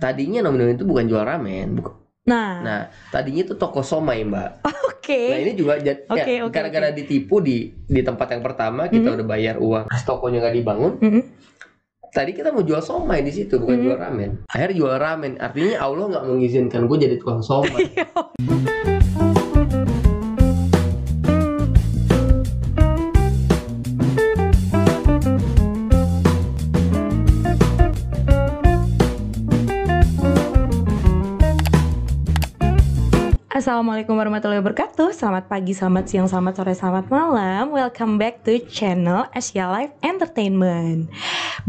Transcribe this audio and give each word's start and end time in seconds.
tadinya 0.00 0.40
nomi-nomi 0.40 0.74
itu 0.74 0.82
bukan 0.82 1.04
jual 1.04 1.20
ramen. 1.20 1.76
bukan- 1.76 1.98
Nah, 2.22 2.52
Nah, 2.60 2.80
tadinya 3.08 3.42
itu 3.42 3.54
toko 3.54 3.80
somai, 3.80 4.22
Mbak. 4.22 4.50
oke. 4.92 5.22
Nah, 5.26 5.38
ini 5.38 5.52
juga 5.52 5.76
jad- 5.78 6.04
Oke, 6.06 6.30
ya, 6.30 6.44
oke, 6.44 6.52
gara-gara 6.52 6.88
ditipu 6.90 7.38
di 7.38 7.56
di 7.82 8.00
tempat 8.00 8.28
yang 8.30 8.40
pertama 8.40 8.86
kita 8.86 9.04
Mhm. 9.06 9.16
udah 9.16 9.26
bayar 9.26 9.56
uang, 9.56 9.84
terus 9.86 10.04
tokonya 10.04 10.38
nggak 10.40 10.56
dibangun. 10.56 10.92
Mm-mm. 10.98 11.22
Tadi 12.10 12.30
kita 12.32 12.50
mau 12.50 12.60
jual 12.60 12.80
somai 12.80 13.20
di 13.20 13.30
situ, 13.30 13.56
bukan 13.56 13.76
Mhm. 13.76 13.84
jual 13.84 13.96
ramen. 13.96 14.30
Akhirnya 14.46 14.76
jual 14.76 14.96
ramen. 14.96 15.32
Artinya 15.38 15.78
Allah 15.78 16.04
nggak 16.08 16.24
mengizinkan 16.26 16.82
gue 16.84 16.96
jadi 16.98 17.16
tukang 17.16 17.38
somai. 17.40 17.86
Assalamualaikum 33.70 34.18
warahmatullahi 34.18 34.66
wabarakatuh. 34.66 35.14
Selamat 35.14 35.46
pagi, 35.46 35.70
selamat 35.78 36.10
siang, 36.10 36.26
selamat 36.26 36.58
sore, 36.58 36.74
selamat 36.74 37.06
malam. 37.06 37.70
Welcome 37.70 38.18
back 38.18 38.42
to 38.42 38.58
channel 38.66 39.30
Asia 39.30 39.70
Life 39.70 39.94
Entertainment. 40.02 41.06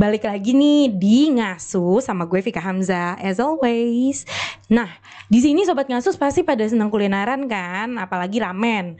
Balik 0.02 0.26
lagi 0.26 0.58
nih 0.58 0.90
di 0.98 1.30
Ngasu 1.30 2.02
sama 2.02 2.26
gue 2.26 2.42
Vika 2.42 2.58
Hamza 2.58 3.14
As 3.22 3.38
always. 3.38 4.26
Nah, 4.66 4.90
di 5.30 5.46
sini 5.46 5.62
Sobat 5.62 5.94
Ngasus 5.94 6.18
pasti 6.18 6.42
pada 6.42 6.66
senang 6.66 6.90
kulineran 6.90 7.46
kan? 7.46 7.94
Apalagi 8.02 8.42
ramen 8.42 8.98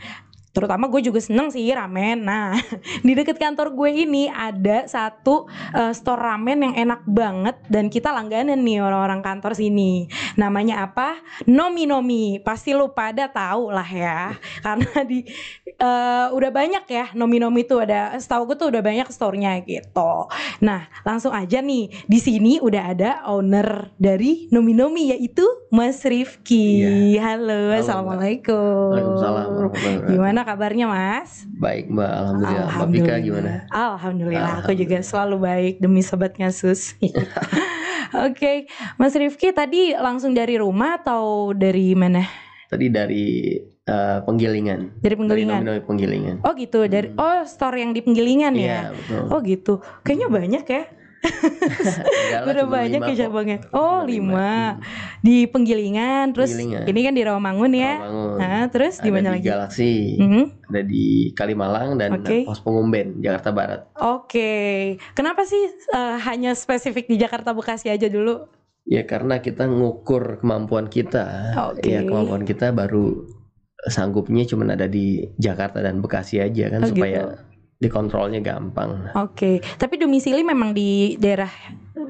Terutama 0.52 0.92
gue 0.92 1.02
juga 1.04 1.20
seneng 1.24 1.50
sih 1.50 1.68
ramen 1.72 2.28
Nah, 2.28 2.56
di 3.08 3.12
deket 3.16 3.40
kantor 3.40 3.72
gue 3.76 3.90
ini 4.04 4.28
ada 4.28 4.86
satu 4.86 5.48
eh, 5.72 5.96
store 5.96 6.22
ramen 6.22 6.72
yang 6.72 6.74
enak 6.88 7.02
banget 7.08 7.56
Dan 7.72 7.88
kita 7.88 8.12
langganan 8.12 8.60
nih 8.62 8.84
orang-orang 8.84 9.24
kantor 9.24 9.56
sini 9.56 10.12
Namanya 10.36 10.88
apa? 10.88 11.20
Nomi 11.48 11.88
Nomi 11.88 12.40
pasti 12.44 12.76
lu 12.76 12.92
pada 12.92 13.32
tahu 13.32 13.72
lah 13.72 13.88
ya 13.88 14.36
karena 14.66 15.08
di 15.08 15.24
eh, 15.66 16.28
udah 16.32 16.52
banyak 16.52 16.86
ya 16.88 17.06
Nomi 17.16 17.38
Nomi 17.40 17.64
itu 17.64 17.78
ada 17.80 18.16
setahu 18.18 18.52
gue 18.52 18.58
tuh 18.58 18.68
udah 18.74 18.82
banyak 18.84 19.08
store-nya 19.10 19.62
gitu. 19.64 20.28
Nah 20.64 20.88
langsung 21.08 21.32
aja 21.32 21.62
nih 21.64 21.90
di 22.06 22.20
sini 22.20 22.58
udah 22.60 22.84
ada 22.92 23.10
owner 23.30 23.94
dari 23.98 24.52
Nomi 24.52 24.74
Nomi 24.76 25.16
yaitu 25.16 25.46
Mas 25.72 26.04
Rifki. 26.04 27.16
Halo, 27.16 27.72
Halo, 27.72 27.80
assalamualaikum. 27.80 28.92
Waalaikumsalam 28.92 29.48
wabarakatuh. 29.56 30.12
Gimana 30.42 30.58
kabarnya 30.58 30.86
Mas? 30.90 31.46
Baik, 31.54 31.94
Mbak. 31.94 32.12
Alhamdulillah. 32.18 32.66
Mbak 32.74 32.90
Vika 32.90 33.16
gimana? 33.22 33.52
Alhamdulillah, 33.70 34.54
aku 34.66 34.74
juga 34.74 34.98
selalu 35.06 35.36
baik 35.38 35.76
demi 35.78 36.02
sobat 36.02 36.34
ngasus. 36.42 36.98
Oke, 38.26 38.66
Mas 38.98 39.14
Rifki 39.14 39.54
tadi 39.54 39.94
langsung 39.94 40.34
dari 40.34 40.58
rumah 40.58 40.98
atau 40.98 41.54
dari 41.54 41.94
mana? 41.94 42.26
Tadi 42.74 42.90
dari 42.90 43.54
eh, 43.86 44.20
penggilingan. 44.26 44.98
Dari 44.98 45.06
Dari 45.06 45.16
penggilingan. 45.22 45.62
nomi-nomi 45.62 45.82
penggilingan. 45.86 46.36
Oh 46.42 46.58
gitu, 46.58 46.90
dari 46.90 47.14
oh 47.14 47.46
store 47.46 47.78
yang 47.78 47.94
di 47.94 48.02
penggilingan 48.02 48.58
ya. 48.58 48.90
Iya, 48.90 48.98
betul. 48.98 49.24
Oh 49.30 49.40
gitu. 49.46 49.74
Kayaknya 50.02 50.28
banyak 50.34 50.66
ya. 50.66 50.84
Udah 52.42 52.66
banyak 52.66 52.98
lima 52.98 53.14
ya 53.14 53.16
cabangnya. 53.26 53.58
Oh, 53.70 54.02
Cuma 54.02 54.10
lima. 54.10 54.52
Di 55.22 55.46
penggilingan, 55.46 56.34
terus 56.34 56.52
Penggilingan. 56.52 56.86
ini 56.86 57.00
kan 57.02 57.14
di 57.14 57.24
Rawamangun 57.24 57.72
ya. 57.72 57.94
Rawamangun. 58.00 58.38
Nah, 58.38 58.64
terus 58.68 58.96
di 58.98 59.10
Ada 59.10 59.14
mana 59.14 59.28
di 59.28 59.34
lagi? 59.36 59.46
Galaksi, 59.46 59.92
Mhm. 60.18 60.44
ada 60.66 60.82
di 60.82 61.06
Kalimalang 61.32 61.90
dan 61.96 62.10
Oke. 62.18 62.42
Pos 62.44 62.60
Pengumben, 62.60 63.08
Jakarta 63.20 63.50
Barat. 63.52 63.82
Oke. 63.96 64.52
Kenapa 65.14 65.44
sih 65.44 65.62
eh, 65.70 66.18
hanya 66.24 66.52
spesifik 66.52 67.06
di 67.06 67.16
Jakarta 67.16 67.52
Bekasi 67.52 67.88
aja 67.88 68.08
dulu? 68.08 68.48
Ya 68.84 69.06
karena 69.06 69.38
kita 69.38 69.70
ngukur 69.70 70.42
kemampuan 70.42 70.90
kita. 70.90 71.54
Oke. 71.70 71.86
Ya 71.88 72.02
kemampuan 72.02 72.44
kita 72.44 72.74
baru 72.74 73.30
sanggupnya 73.84 74.46
cuma 74.46 74.66
ada 74.68 74.86
di 74.86 75.26
Jakarta 75.38 75.82
dan 75.82 76.02
Bekasi 76.02 76.38
aja 76.38 76.70
kan 76.70 76.82
Oh, 76.82 76.90
supaya 76.90 77.20
gitu. 77.20 77.51
Dikontrolnya 77.82 78.40
gampang. 78.46 79.10
Oke. 79.18 79.58
Tapi 79.76 79.98
domisili 79.98 80.46
memang 80.46 80.72
di 80.72 81.18
daerah 81.18 81.50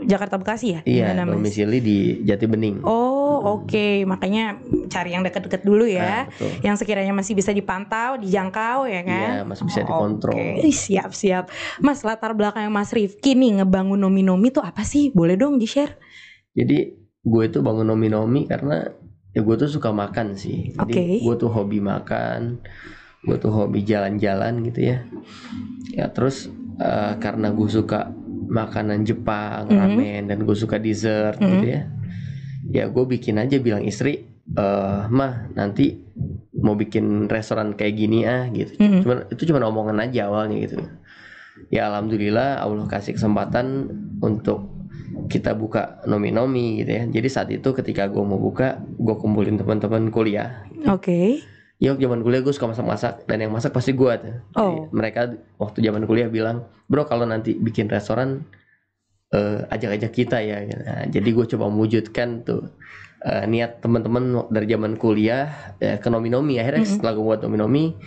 Jakarta 0.03 0.35
Bekasi 0.35 0.67
ya? 0.75 0.79
Iya, 0.83 1.15
Gimana, 1.15 1.31
Mas? 1.31 1.33
domisili 1.39 1.77
di 1.79 1.99
Jati 2.27 2.45
Bening. 2.45 2.83
Oh, 2.83 3.39
oke. 3.57 4.03
Makanya 4.03 4.59
cari 4.91 5.15
yang 5.15 5.23
dekat-dekat 5.23 5.63
dulu 5.63 5.87
ya. 5.87 6.03
Nah, 6.03 6.23
betul. 6.27 6.51
yang 6.61 6.75
sekiranya 6.75 7.13
masih 7.15 7.33
bisa 7.39 7.55
dipantau, 7.55 8.19
dijangkau 8.19 8.83
ya 8.85 9.01
kan? 9.07 9.29
Iya, 9.39 9.41
masih 9.47 9.63
bisa 9.63 9.79
dikontrol. 9.87 10.35
Oke, 10.35 10.67
Ih, 10.67 10.75
siap 10.75 11.15
siap. 11.15 11.47
Mas 11.79 12.03
latar 12.03 12.35
belakang 12.35 12.67
Mas 12.67 12.91
Rifki 12.91 13.33
nih 13.33 13.63
ngebangun 13.63 13.97
nomi-nomi 13.97 14.51
tuh 14.51 14.67
apa 14.67 14.83
sih? 14.83 15.09
Boleh 15.15 15.39
dong 15.39 15.55
di 15.55 15.65
share? 15.71 15.95
Jadi 16.51 16.99
gue 17.23 17.45
tuh 17.47 17.63
bangun 17.63 17.87
nomi-nomi 17.87 18.43
karena 18.49 18.91
ya 19.31 19.39
gue 19.39 19.55
tuh 19.55 19.71
suka 19.71 19.95
makan 19.95 20.35
sih. 20.35 20.75
Jadi 20.75 20.91
Oke. 20.91 21.03
gue 21.23 21.35
tuh 21.39 21.47
hobi 21.47 21.79
makan, 21.79 22.59
gue 23.21 23.37
tuh 23.37 23.53
hobi 23.53 23.81
jalan-jalan 23.81 24.65
gitu 24.65 24.81
ya. 24.83 24.97
Ya 25.91 26.09
terus 26.09 26.49
eh, 26.77 27.13
karena 27.21 27.53
gue 27.53 27.69
suka 27.69 28.09
makanan 28.49 29.05
Jepang, 29.05 29.69
Mhm. 29.69 29.77
ramen 29.77 30.23
dan 30.27 30.39
gue 30.41 30.55
suka 30.57 30.75
dessert 30.75 31.37
Mhm. 31.37 31.49
gitu 31.51 31.67
ya. 31.69 31.81
Ya 32.71 32.83
gue 32.87 33.05
bikin 33.05 33.37
aja 33.37 33.57
bilang 33.57 33.85
istri, 33.85 34.25
eh 34.51 35.01
mah 35.07 35.53
nanti 35.53 36.01
mau 36.57 36.73
bikin 36.73 37.25
restoran 37.25 37.73
kayak 37.73 37.93
gini 37.95 38.25
ah 38.25 38.49
gitu. 38.49 38.73
Mhm. 38.75 38.99
Cuman 39.01 39.17
itu 39.29 39.41
cuma 39.45 39.61
omongan 39.63 40.01
aja 40.01 40.27
awalnya 40.27 40.57
gitu. 40.59 40.81
Ya 41.69 41.87
alhamdulillah 41.87 42.57
Allah 42.57 42.89
kasih 42.89 43.15
kesempatan 43.15 43.87
untuk 44.19 44.65
kita 45.27 45.53
buka 45.53 46.01
nomi-nomi 46.03 46.81
gitu 46.81 46.91
ya. 46.91 47.03
Jadi 47.05 47.27
saat 47.29 47.47
itu 47.47 47.69
ketika 47.71 48.09
gue 48.09 48.19
mau 48.19 48.35
buka, 48.35 48.81
gue 48.81 49.15
kumpulin 49.15 49.55
teman-teman 49.55 50.09
kuliah. 50.09 50.65
Oke. 50.89 51.45
Ya 51.81 51.97
zaman 51.97 52.21
kuliah 52.21 52.45
gue 52.45 52.53
suka 52.53 52.69
masak-masak 52.69 53.25
dan 53.25 53.41
yang 53.41 53.49
masak 53.49 53.73
pasti 53.73 53.97
gue 53.97 54.13
tuh. 54.21 54.35
Jadi 54.53 54.77
Oh. 54.85 54.85
mereka 54.93 55.33
waktu 55.57 55.81
zaman 55.81 56.05
kuliah 56.05 56.29
bilang, 56.29 56.69
bro 56.85 57.09
kalau 57.09 57.25
nanti 57.25 57.57
bikin 57.57 57.89
restoran 57.89 58.45
eh, 59.33 59.65
ajak-ajak 59.65 60.11
kita 60.13 60.37
ya. 60.45 60.61
Nah, 60.61 61.09
jadi 61.09 61.25
gue 61.25 61.45
coba 61.49 61.71
mewujudkan 61.73 62.45
tuh 62.45 62.69
eh, 63.25 63.49
niat 63.49 63.81
teman-teman 63.81 64.45
dari 64.53 64.69
zaman 64.69 64.93
kuliah 64.93 65.73
eh, 65.81 65.97
ke 65.97 66.05
nomi-nomi. 66.05 66.61
Akhirnya 66.61 66.85
Mhm. 66.85 66.91
setelah 67.01 67.11
gue 67.17 67.25
buat 67.25 67.41
nomi-nomi, 67.41 67.97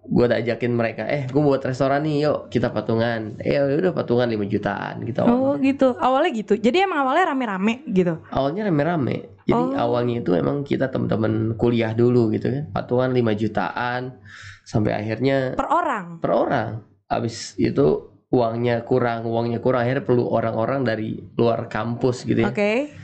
gue 0.00 0.24
ajakin 0.26 0.72
mereka, 0.72 1.04
eh 1.04 1.28
gue 1.28 1.38
buat 1.38 1.60
restoran 1.60 2.02
nih, 2.02 2.24
yuk 2.24 2.48
kita 2.48 2.72
patungan. 2.72 3.36
Eh 3.38 3.60
udah 3.60 3.92
patungan 3.92 4.26
5 4.26 4.42
jutaan 4.48 5.04
gitu. 5.04 5.20
Oh 5.22 5.54
gitu. 5.60 5.92
Awalnya 5.94 6.30
gitu. 6.34 6.54
Jadi 6.56 6.82
emang 6.82 7.04
awalnya 7.04 7.30
rame-rame 7.30 7.84
gitu. 7.86 8.18
Awalnya 8.32 8.66
rame-rame. 8.66 9.16
Jadi 9.44 9.60
Oh. 9.60 9.74
awalnya 9.76 10.22
itu 10.22 10.32
emang 10.32 10.62
kita 10.62 10.88
teman-teman 10.88 11.54
kuliah 11.54 11.92
dulu 11.92 12.32
gitu 12.32 12.48
kan. 12.48 12.64
Patungan 12.72 13.10
5 13.12 13.34
jutaan 13.34 14.18
sampai 14.64 14.94
akhirnya 14.94 15.54
Per 15.54 15.68
orang. 15.68 16.18
per 16.18 16.30
orang. 16.32 16.70
Habis 17.10 17.58
itu 17.58 18.10
uangnya 18.30 18.86
kurang, 18.86 19.26
uangnya 19.26 19.58
kurang 19.58 19.82
akhirnya 19.82 20.06
perlu 20.06 20.30
orang-orang 20.30 20.86
dari 20.86 21.18
luar 21.34 21.66
kampus 21.66 22.22
gitu 22.24 22.46
ya. 22.46 22.54
Oke. 22.54 22.94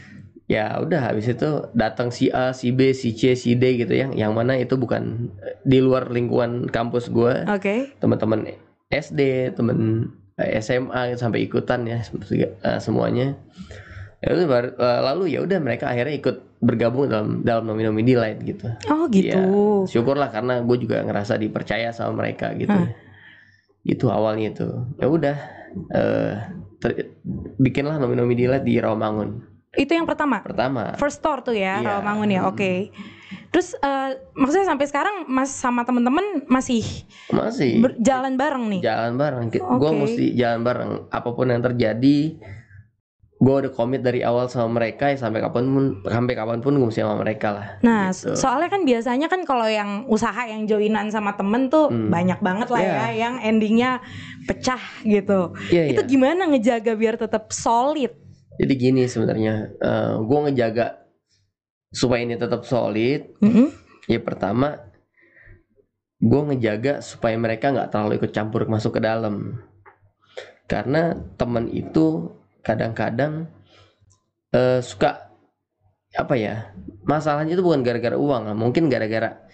Ya 0.46 0.78
udah 0.78 1.10
habis 1.10 1.26
itu 1.26 1.66
datang 1.74 2.14
si 2.14 2.30
A, 2.30 2.54
si 2.54 2.70
B, 2.70 2.94
si 2.94 3.10
C, 3.18 3.34
si 3.34 3.58
D 3.58 3.82
gitu 3.82 3.90
ya. 3.90 4.06
Yang 4.14 4.32
mana 4.32 4.54
itu 4.54 4.78
bukan 4.78 5.26
eh, 5.42 5.58
di 5.66 5.82
luar 5.82 6.06
lingkungan 6.06 6.70
kampus 6.70 7.10
gua. 7.10 7.42
Oke. 7.50 7.98
Teman-teman 7.98 8.54
SD, 8.86 9.50
temen 9.58 10.06
eh, 10.38 10.62
SMA 10.62 11.10
gitu, 11.10 11.18
sampai 11.18 11.42
ikutan 11.42 11.82
ya 11.82 11.98
eh, 11.98 12.78
semuanya. 12.78 13.34
Ya 14.22 14.32
baru- 14.46 14.78
lalu 14.78 15.34
ya 15.34 15.42
udah 15.42 15.58
mereka 15.58 15.90
akhirnya 15.90 16.14
ikut 16.14 16.36
bergabung 16.62 17.10
dalam 17.10 17.42
dalam 17.42 17.66
nomi-nomi 17.66 18.06
Delight 18.06 18.38
gitu. 18.46 18.70
Oh 18.86 19.10
gitu. 19.10 19.34
Iya. 19.34 19.42
Syukurlah 19.90 20.30
karena 20.30 20.62
gue 20.62 20.76
juga 20.78 21.02
ngerasa 21.02 21.36
dipercaya 21.36 21.90
sama 21.90 22.22
mereka 22.22 22.54
gitu. 22.54 22.70
Hah. 22.70 22.86
Itu 23.82 24.08
awalnya 24.14 24.54
itu. 24.54 24.66
Ya 24.96 25.06
udah 25.10 25.36
ter- 26.78 27.18
bikinlah 27.58 27.98
nomi-nomi 27.98 28.38
Delight 28.38 28.62
di 28.62 28.78
Rawamangun 28.78 29.55
Itu 29.76 29.92
yang 29.92 30.04
pertama. 30.04 30.41
pertama. 30.41 30.97
First 30.97 31.20
store 31.20 31.41
tuh 31.41 31.53
ya, 31.53 31.78
Iya. 31.78 32.00
Rawamangun 32.00 32.28
ya. 32.28 32.41
Oke. 32.45 32.91
Terus 33.48 33.72
eh, 33.74 34.10
maksudnya 34.33 34.66
sampai 34.66 34.86
sekarang 34.86 35.16
Mas 35.27 35.48
sama 35.48 35.83
temen-temen 35.83 36.45
masih 36.47 36.84
Masih 37.28 37.80
berjalan 37.80 38.34
bareng 38.34 38.65
nih. 38.68 38.80
jalan 38.83 39.15
bareng. 39.15 39.45
Gue 39.50 39.62
Oke. 39.86 39.98
mesti 39.98 40.24
jalan 40.34 40.60
bareng. 40.62 40.91
Apa 41.09 41.28
pun 41.30 41.47
yang 41.47 41.60
terjadi, 41.60 42.36
gue 43.36 43.54
udah 43.54 43.68
komit 43.71 44.00
dari 44.00 44.21
awal 44.21 44.48
sama 44.48 44.77
mereka 44.77 45.09
ya 45.09 45.16
sampai 45.18 45.41
kapan 45.41 45.65
pun 45.66 45.84
sampai 46.03 46.33
kapan 46.33 46.59
pun 46.59 46.72
gue 46.74 46.86
mesti 46.86 47.00
sama 47.00 47.16
mereka 47.16 47.48
lah. 47.50 47.66
Nah, 47.80 48.09
Gitu. 48.09 48.33
soalnya 48.34 48.68
kan 48.68 48.83
biasanya 48.83 49.27
kan 49.27 49.45
kalau 49.45 49.65
yang 49.65 50.04
usaha 50.06 50.42
yang 50.42 50.65
joinan 50.65 51.09
sama 51.09 51.33
temen 51.34 51.68
tuh 51.68 51.89
Hmm. 51.89 52.09
banyak 52.09 52.41
banget 52.41 52.68
lah 52.68 52.80
Iya. 52.80 52.92
ya 52.92 53.06
yang 53.15 53.34
endingnya 53.39 53.91
pecah 54.45 54.80
gitu. 55.03 55.53
Iya 55.68 55.92
Itu 55.92 56.03
iya. 56.03 56.09
gimana 56.09 56.45
ngejaga 56.47 56.92
biar 56.92 57.16
tetap 57.16 57.48
solid? 57.50 58.12
Jadi 58.56 58.72
gini 58.76 59.03
sebenarnya, 59.04 59.76
gue 60.20 60.38
ngejaga 60.48 61.04
supaya 61.92 62.24
ini 62.24 62.36
tetap 62.41 62.64
solid. 62.64 63.36
Mm-mm. 63.41 63.68
Ya 64.06 64.20
pertama, 64.22 64.80
gue 66.20 66.41
ngejaga 66.53 67.04
supaya 67.04 67.36
mereka 67.36 67.72
nggak 67.74 67.92
terlalu 67.92 68.16
ikut 68.20 68.32
campur 68.32 68.64
masuk 68.64 68.97
ke 68.97 69.00
dalam. 69.04 69.60
Karena 70.66 71.14
teman 71.38 71.70
itu 71.70 72.32
kadang-kadang 72.66 73.47
eh, 74.50 74.80
suka 74.82 75.30
apa 76.16 76.34
ya 76.34 76.72
masalahnya 77.04 77.54
itu 77.54 77.62
bukan 77.62 77.84
gara-gara 77.84 78.16
uang 78.16 78.48
lah 78.50 78.56
mungkin 78.56 78.88
gara-gara 78.88 79.47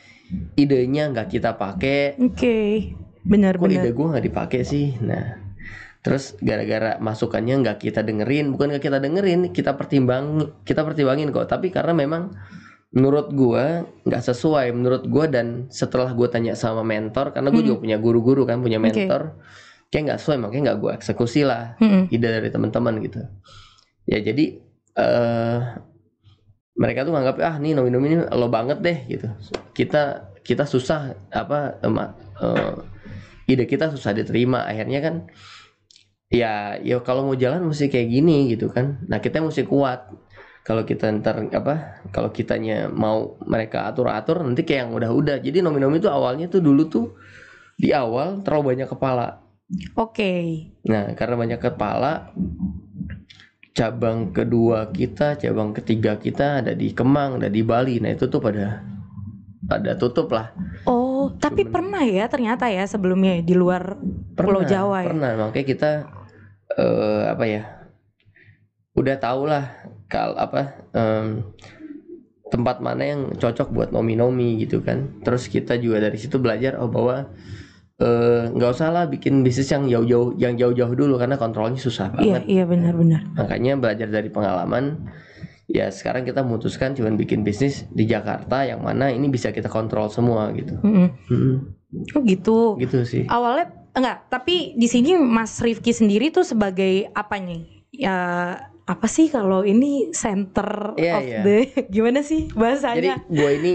idenya 0.57 1.11
nggak 1.11 1.29
kita 1.29 1.59
pakai 1.59 2.17
Oke. 2.23 2.89
Benar 3.23 3.59
kok 3.59 3.67
benar. 3.69 3.83
ide 3.85 3.91
gue 3.93 4.07
nggak 4.15 4.27
dipakai 4.31 4.61
sih 4.63 4.97
nah 5.03 5.37
terus 6.03 6.35
gara-gara 6.43 6.99
masukannya 6.99 7.63
nggak 7.63 7.79
kita 7.79 8.03
dengerin 8.03 8.51
bukan 8.51 8.75
nggak 8.75 8.85
kita 8.85 8.99
dengerin 8.99 9.55
kita 9.55 9.79
pertimbang 9.79 10.51
kita 10.67 10.83
pertimbangin 10.83 11.31
kok. 11.31 11.47
Tapi 11.47 11.71
karena 11.71 11.95
memang 11.95 12.35
menurut 12.93 13.33
gua 13.33 13.87
nggak 14.05 14.23
sesuai 14.27 14.69
menurut 14.75 15.07
gua 15.09 15.25
dan 15.25 15.71
setelah 15.73 16.13
gue 16.13 16.29
tanya 16.29 16.53
sama 16.53 16.85
mentor 16.85 17.33
karena 17.33 17.49
gue 17.49 17.65
Hmm. 17.65 17.69
juga 17.73 17.79
punya 17.89 17.97
guru-guru 17.97 18.45
kan 18.45 18.61
punya 18.61 18.77
mentor 18.77 19.41
kayak 19.89 20.03
nggak 20.13 20.19
sesuai 20.21 20.37
makanya 20.45 20.63
nggak 20.73 20.79
gue 20.83 20.91
eksekusi 21.01 21.41
lah 21.47 21.77
Mm-mm. 21.81 22.13
ide 22.13 22.29
dari 22.29 22.49
teman-teman 22.53 23.01
gitu. 23.01 23.25
Ya 24.05 24.21
jadi 24.21 24.61
eh 24.93 25.59
mereka 26.73 27.05
tuh 27.05 27.13
nganggap 27.13 27.37
ah 27.45 27.57
nih 27.61 27.73
nomi-nomi 27.77 28.07
ini 28.13 28.17
lo 28.29 28.49
banget 28.53 28.81
deh 28.81 28.99
gitu. 29.09 29.29
Kita 29.73 30.33
kita 30.43 30.65
susah 30.67 31.17
apa 31.31 31.79
em, 31.81 31.97
eh, 31.97 32.77
ide 33.47 33.65
kita 33.65 33.89
susah 33.93 34.13
diterima. 34.13 34.65
Akhirnya 34.69 35.01
kan 35.01 35.15
ya 36.33 36.81
ya 36.81 36.97
kalau 37.05 37.29
mau 37.29 37.37
jalan 37.37 37.61
mesti 37.69 37.93
kayak 37.93 38.09
gini 38.09 38.57
gitu 38.57 38.73
kan 38.73 39.05
nah 39.05 39.21
kita 39.21 39.45
mesti 39.45 39.69
kuat 39.69 40.09
kalau 40.65 40.83
kita 40.83 41.13
ntar 41.21 41.45
apa 41.53 42.01
kalau 42.09 42.33
kitanya 42.33 42.89
mau 42.89 43.37
mereka 43.45 43.85
atur-atur 43.93 44.41
nanti 44.41 44.65
kayak 44.65 44.89
yang 44.89 44.93
udah-udah 44.97 45.37
jadi 45.45 45.61
nomi-nomi 45.61 46.01
itu 46.01 46.09
awalnya 46.09 46.49
tuh 46.49 46.65
dulu 46.65 46.89
tuh 46.89 47.07
di 47.77 47.93
awal 47.93 48.41
terlalu 48.41 48.75
banyak 48.75 48.89
kepala 48.89 49.43
Oke. 49.97 50.69
Nah, 50.85 51.17
karena 51.17 51.33
banyak 51.33 51.57
kepala, 51.57 52.29
cabang 53.73 54.29
kedua 54.37 54.93
kita, 54.93 55.41
cabang 55.41 55.73
ketiga 55.73 56.21
kita 56.21 56.61
ada 56.61 56.77
di 56.77 56.93
Kemang, 56.93 57.41
ada 57.41 57.49
di 57.49 57.65
Bali. 57.65 57.97
Nah, 57.97 58.13
itu 58.13 58.29
tuh 58.29 58.37
pada 58.37 58.85
pada 59.65 59.97
tutup 59.97 60.29
lah. 60.29 60.53
Oh, 60.85 61.33
tapi 61.41 61.65
Cuman- 61.65 61.73
pernah 61.73 62.05
ya 62.05 62.29
ternyata 62.29 62.69
ya 62.69 62.85
sebelumnya 62.85 63.41
di 63.41 63.55
luar 63.57 63.97
Pulau 64.37 64.61
Jawa 64.61 65.07
ya? 65.07 65.09
Pernah, 65.09 65.31
makanya 65.49 65.67
kita 65.67 65.91
eh 66.79 67.25
apa 67.29 67.45
ya? 67.45 67.63
Udah 68.93 69.17
tau 69.17 69.49
lah 69.49 69.73
kal 70.13 70.37
apa 70.37 70.77
em, 70.93 71.49
tempat 72.53 72.85
mana 72.85 73.03
yang 73.09 73.33
cocok 73.33 73.73
buat 73.73 73.89
nomi-nomi 73.89 74.61
gitu 74.61 74.85
kan. 74.85 75.21
Terus 75.25 75.49
kita 75.49 75.81
juga 75.81 76.05
dari 76.05 76.21
situ 76.21 76.37
belajar 76.37 76.77
oh 76.77 76.93
bahwa 76.93 77.33
eh, 77.97 78.53
nggak 78.53 78.71
usah 78.77 78.93
lah 78.93 79.05
bikin 79.09 79.41
bisnis 79.41 79.73
yang 79.73 79.89
jauh-jauh 79.89 80.37
yang 80.37 80.61
jauh-jauh 80.61 80.93
dulu 80.93 81.17
karena 81.17 81.41
kontrolnya 81.41 81.81
susah 81.81 82.13
banget. 82.13 82.45
Iya, 82.45 82.61
iya 82.61 82.65
benar-benar. 82.69 83.25
Makanya 83.33 83.81
belajar 83.81 84.09
dari 84.13 84.29
pengalaman 84.29 85.09
ya 85.73 85.89
sekarang 85.89 86.29
kita 86.29 86.45
memutuskan 86.45 86.93
cuman 86.93 87.17
bikin 87.17 87.41
bisnis 87.41 87.89
di 87.89 88.05
Jakarta 88.05 88.69
yang 88.69 88.85
mana 88.85 89.09
ini 89.09 89.33
bisa 89.33 89.49
kita 89.57 89.73
kontrol 89.73 90.13
semua 90.13 90.53
gitu. 90.53 90.77
Mm-mm. 90.85 91.09
Mm-mm, 91.33 91.57
Oh 92.13 92.21
gitu. 92.29 92.77
gitu 92.77 93.09
sih. 93.09 93.25
Awalnya 93.25 93.82
enggak, 93.93 94.29
tapi 94.29 94.73
di 94.75 94.87
sini 94.87 95.15
Mas 95.15 95.59
Rifki 95.59 95.93
sendiri 95.93 96.29
tuh 96.29 96.43
sebagai 96.43 97.09
apa 97.13 97.37
nih? 97.37 97.63
Ya 97.93 98.17
apa 98.83 99.07
sih 99.07 99.29
kalau 99.29 99.63
ini 99.63 100.11
center 100.11 100.97
Iya, 100.99 101.15
of 101.15 101.23
iya. 101.23 101.41
the 101.45 101.57
gimana 101.95 102.21
sih 102.21 102.49
Jadi 102.49 102.57
bahasanya? 102.59 103.15
gue 103.31 103.51
ini 103.55 103.73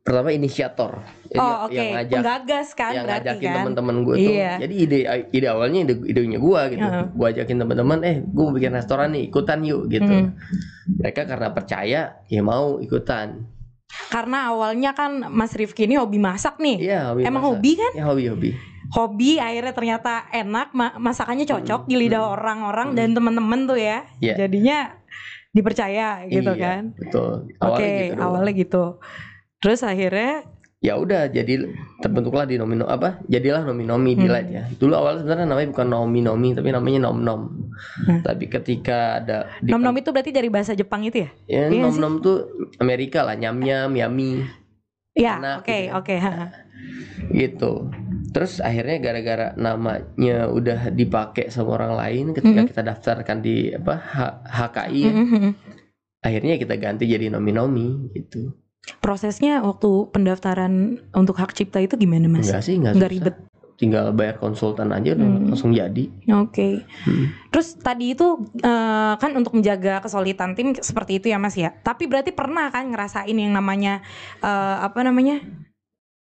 pertama 0.00 0.32
inisiator. 0.32 1.04
Jadi 1.28 1.36
oh 1.36 1.68
oke, 1.68 1.76
yang 1.76 1.88
ngajak 1.92 2.16
penggagas 2.16 2.68
kan 2.72 2.92
yang 2.96 3.04
berarti 3.04 3.20
ngajakin 3.28 3.44
kan? 3.44 3.56
teman-teman 3.60 3.96
gue 4.00 4.14
tuh. 4.16 4.32
Iya. 4.32 4.52
Jadi 4.56 4.74
ide 4.78 4.98
ide 5.28 5.46
awalnya 5.46 5.78
ide 5.84 5.94
idenya 6.06 6.38
gue 6.40 6.60
gitu. 6.72 6.86
Heeh. 6.88 7.04
Gue 7.12 7.26
ajakin 7.28 7.56
teman-teman, 7.60 7.98
eh 8.08 8.16
gue 8.24 8.42
mau 8.42 8.54
bikin 8.56 8.72
restoran 8.72 9.12
nih, 9.12 9.28
ikutan 9.28 9.60
yuk 9.60 9.82
gitu. 9.92 10.08
Mm. 10.08 10.32
Mereka 10.96 11.28
karena 11.28 11.48
percaya 11.52 12.00
ya 12.24 12.40
mau 12.40 12.80
ikutan. 12.80 13.44
Karena 14.08 14.48
awalnya 14.48 14.96
kan 14.96 15.28
Mas 15.28 15.52
Rifki 15.52 15.84
ini 15.84 16.00
hobi 16.00 16.16
masak 16.16 16.56
nih. 16.56 16.76
Iya, 16.88 17.12
hobi 17.12 17.28
Emang 17.28 17.44
masak. 17.44 17.52
hobi 17.60 17.70
kan? 17.76 17.92
Ya 17.92 18.04
hobi-hobi. 18.08 18.50
Hobi 18.56 18.77
akhirnya 18.90 19.72
ternyata 19.72 20.12
enak, 20.30 20.72
ma- 20.72 20.96
masakannya 20.96 21.44
cocok 21.44 21.84
di 21.84 21.96
lidah 21.96 22.22
Mm. 22.22 22.34
orang-orang 22.34 22.88
Mm. 22.92 22.96
dan 22.96 23.08
teman-teman 23.12 23.60
tuh 23.66 23.76
ya. 23.76 24.04
Iya. 24.18 24.34
Jadinya 24.38 24.78
dipercaya 25.48 26.24
gitu 26.26 26.52
Iya, 26.52 26.60
kan. 26.60 26.82
Betul. 26.94 27.32
Oke, 27.54 27.60
Awalnya 27.60 28.04
gitu 28.04 28.22
awalnya 28.22 28.52
gitu. 28.54 28.84
Terus 29.58 29.80
akhirnya 29.82 30.32
ya 30.78 30.94
udah 30.94 31.26
jadi 31.26 31.66
terbentuklah 31.98 32.46
di 32.46 32.54
nomino 32.54 32.86
apa 32.86 33.18
jadilah 33.26 33.66
nomi-nomi 33.66 34.14
Hmm. 34.14 34.30
Light 34.30 34.46
ya 34.46 34.62
dulu 34.78 34.94
awalnya 34.94 35.26
sebenarnya 35.26 35.46
namanya 35.50 35.68
bukan 35.74 35.88
nomi-nomi 35.90 36.48
tapi 36.54 36.68
namanya 36.70 36.98
nom-nom 37.02 37.40
Hmm. 38.06 38.22
tapi 38.22 38.46
ketika 38.46 39.18
ada 39.18 39.50
di 39.58 39.74
nom-nom 39.74 39.98
itu 39.98 40.14
berarti 40.14 40.30
dari 40.30 40.46
bahasa 40.46 40.78
Jepang 40.78 41.02
itu 41.02 41.26
ya? 41.26 41.30
ya, 41.50 41.66
iya 41.66 41.68
sih. 41.68 41.82
nom-nom 41.82 42.22
tuh 42.22 42.46
Amerika 42.78 43.26
lah 43.26 43.34
nyam-nyam 43.34 43.90
yami 43.90 44.46
Ya, 45.18 45.58
oke, 45.58 45.66
gitu 45.66 45.90
ya. 45.90 45.98
oke. 45.98 46.14
ha. 46.14 46.30
gitu 47.28 47.90
terus 48.28 48.58
akhirnya 48.58 48.96
gara-gara 48.98 49.46
namanya 49.54 50.46
udah 50.46 50.90
dipakai 50.90 51.48
sama 51.48 51.74
orang 51.74 51.94
lain 51.94 52.24
ketika 52.32 52.60
Mhm. 52.60 52.68
kita 52.68 52.82
daftarkan 52.82 53.38
di 53.38 53.70
apa 53.70 53.94
H- 53.94 54.38
HKI 54.46 55.00
ya, 55.00 55.12
Mhm. 55.14 55.50
akhirnya 56.20 56.54
kita 56.56 56.74
ganti 56.74 57.04
jadi 57.04 57.28
nomi-nomi 57.28 58.12
gitu 58.12 58.52
Prosesnya 58.98 59.60
waktu 59.60 59.88
pendaftaran 60.08 60.72
untuk 61.12 61.36
hak 61.36 61.52
cipta 61.52 61.78
itu 61.78 61.92
gimana 61.94 62.24
mas? 62.26 62.46
enggak 62.46 62.62
sih 62.62 62.74
enggak, 62.74 62.94
Nggak 62.94 63.10
susah. 63.10 63.24
ribet. 63.26 63.36
tinggal 63.78 64.10
bayar 64.10 64.36
konsultan 64.36 64.90
aja 64.90 65.14
udah 65.14 65.22
Hmm. 65.24 65.46
langsung 65.46 65.70
jadi 65.70 66.10
Oke. 66.34 66.82
Hmm. 67.06 67.30
Terus 67.48 67.78
tadi 67.78 68.10
itu 68.10 68.26
eh, 68.56 69.14
kan 69.14 69.30
untuk 69.32 69.54
menjaga 69.54 70.02
kesulitan 70.02 70.52
tim 70.52 70.74
seperti 70.74 71.22
itu 71.22 71.30
ya 71.30 71.38
mas 71.38 71.54
ya. 71.54 71.70
Tapi 71.70 72.04
berarti 72.04 72.34
pernah 72.34 72.68
kan 72.68 72.90
ngerasain 72.90 73.30
yang 73.30 73.54
namanya 73.54 74.02
eh, 74.40 74.76
apa 74.82 74.98
namanya? 75.00 75.38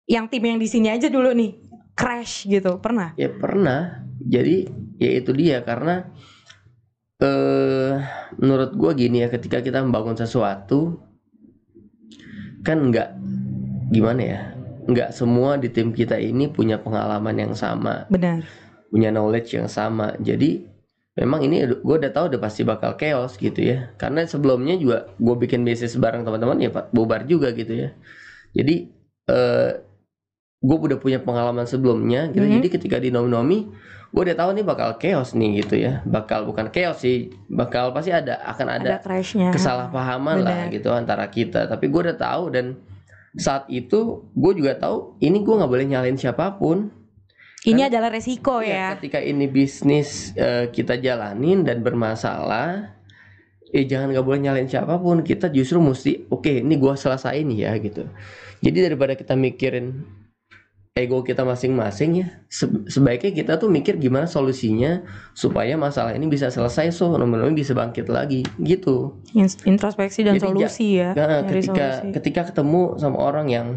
Yang 0.06 0.26
tim 0.30 0.44
yang 0.46 0.56
di 0.56 0.68
sini 0.68 0.88
aja 0.88 1.10
dulu 1.10 1.34
nih 1.34 1.67
crash 1.98 2.46
gitu. 2.46 2.78
Pernah? 2.78 3.18
Ya 3.18 3.34
pernah. 3.34 4.06
Jadi 4.22 4.70
ya 5.02 5.12
itu 5.18 5.34
dia 5.34 5.66
karena 5.66 6.08
eh 7.18 7.98
menurut 8.38 8.78
gua 8.78 8.94
gini 8.94 9.26
ya 9.26 9.34
ketika 9.34 9.66
kita 9.66 9.82
membangun 9.82 10.14
sesuatu 10.14 11.02
kan 12.62 12.78
nggak 12.94 13.10
gimana 13.90 14.22
ya 14.22 14.40
nggak 14.88 15.10
semua 15.12 15.58
di 15.58 15.74
tim 15.74 15.92
kita 15.92 16.16
ini 16.20 16.48
punya 16.48 16.80
pengalaman 16.80 17.36
yang 17.36 17.54
sama 17.58 18.06
Benar. 18.08 18.44
punya 18.94 19.10
knowledge 19.10 19.58
yang 19.58 19.66
sama 19.66 20.14
jadi 20.20 20.64
memang 21.18 21.42
ini 21.50 21.66
gue 21.66 21.96
udah 21.98 22.14
tahu 22.14 22.30
udah 22.30 22.40
pasti 22.40 22.62
bakal 22.62 22.94
chaos 22.94 23.36
gitu 23.42 23.58
ya 23.58 23.92
karena 23.98 24.24
sebelumnya 24.30 24.78
juga 24.78 25.10
gue 25.18 25.36
bikin 25.48 25.66
bisnis 25.66 25.98
bareng 25.98 26.22
teman-teman 26.22 26.62
ya 26.62 26.70
Pak 26.70 26.94
bubar 26.94 27.26
juga 27.26 27.50
gitu 27.52 27.74
ya 27.74 27.90
jadi 28.54 28.88
eh 29.28 29.72
gue 30.58 30.76
udah 30.76 30.98
punya 30.98 31.20
pengalaman 31.20 31.64
sebelumnya 31.64 32.30
gitu 32.30 32.42
Mhm. 32.42 32.56
jadi 32.58 32.68
ketika 32.72 32.98
di 32.98 33.10
nomi 33.10 33.70
gue 34.08 34.22
udah 34.24 34.36
tahu 34.36 34.50
nih 34.54 34.66
bakal 34.66 34.98
chaos 34.98 35.32
nih 35.32 35.62
gitu 35.62 35.76
ya 35.76 36.02
bakal 36.04 36.44
bukan 36.44 36.68
chaos 36.68 36.98
sih 36.98 37.30
bakal 37.46 37.92
pasti 37.92 38.10
ada 38.10 38.42
akan 38.44 38.68
Ada, 38.74 38.82
ada 38.82 38.98
crashnya. 39.00 39.52
kesalahpahaman 39.52 40.42
lah 40.42 40.66
Benar. 40.66 40.74
gitu 40.74 40.90
antara 40.90 41.26
kita 41.28 41.68
tapi 41.68 41.88
gue 41.88 42.02
udah 42.04 42.18
tahu 42.18 42.50
dan 42.50 42.66
saat 43.36 43.70
itu 43.70 44.26
gue 44.32 44.52
juga 44.56 44.74
tahu 44.74 45.14
ini 45.20 45.38
gue 45.38 45.54
nggak 45.54 45.70
boleh 45.70 45.86
nyalain 45.86 46.18
siapa 46.18 46.54
pun 46.54 46.90
Ini 47.60 47.84
Kan- 47.84 47.90
adalah 47.92 48.10
resiko 48.10 48.64
Iya, 48.64 48.72
ya. 48.72 48.88
ketika 48.96 49.20
ini 49.20 49.44
bisnis 49.46 50.32
eh, 50.34 50.72
kita 50.72 50.96
jalanin 50.96 51.62
dan 51.62 51.84
bermasalah, 51.84 52.96
eh 53.68 53.84
jangan 53.84 54.10
nggak 54.10 54.24
boleh 54.24 54.40
nyalain 54.40 54.66
siapa 54.66 54.96
pun. 54.96 55.20
Kita 55.20 55.52
justru 55.52 55.76
mesti, 55.78 56.30
oke, 56.30 56.64
ini 56.64 56.78
gua 56.78 56.96
selesain 56.96 57.44
ya 57.50 57.76
gitu. 57.76 58.08
Jadi 58.62 58.78
daripada 58.80 59.14
kita 59.14 59.36
mikirin 59.36 60.00
ego 60.98 61.22
kita 61.22 61.46
masing-masing 61.46 62.12
ya, 62.18 62.28
se- 62.50 62.90
sebaiknya 62.90 63.32
kita 63.32 63.54
tuh 63.56 63.70
mikir 63.70 63.96
gimana 63.96 64.26
solusinya 64.26 65.06
supaya 65.32 65.78
masalah 65.78 66.12
ini 66.12 66.26
bisa 66.26 66.50
selesai, 66.50 66.90
so 66.90 67.14
nomor 67.14 67.46
bisa 67.54 67.72
bangkit 67.72 68.10
lagi 68.10 68.42
gitu. 68.58 69.22
Introspeksi 69.64 70.26
dan 70.26 70.36
Jadi 70.36 70.44
solusi 70.44 70.88
ya. 70.98 71.14
Nah, 71.14 71.46
ketika 71.46 72.02
solusi. 72.02 72.14
ketika 72.18 72.42
ketemu 72.50 72.82
sama 72.98 73.18
orang 73.22 73.48
yang 73.48 73.68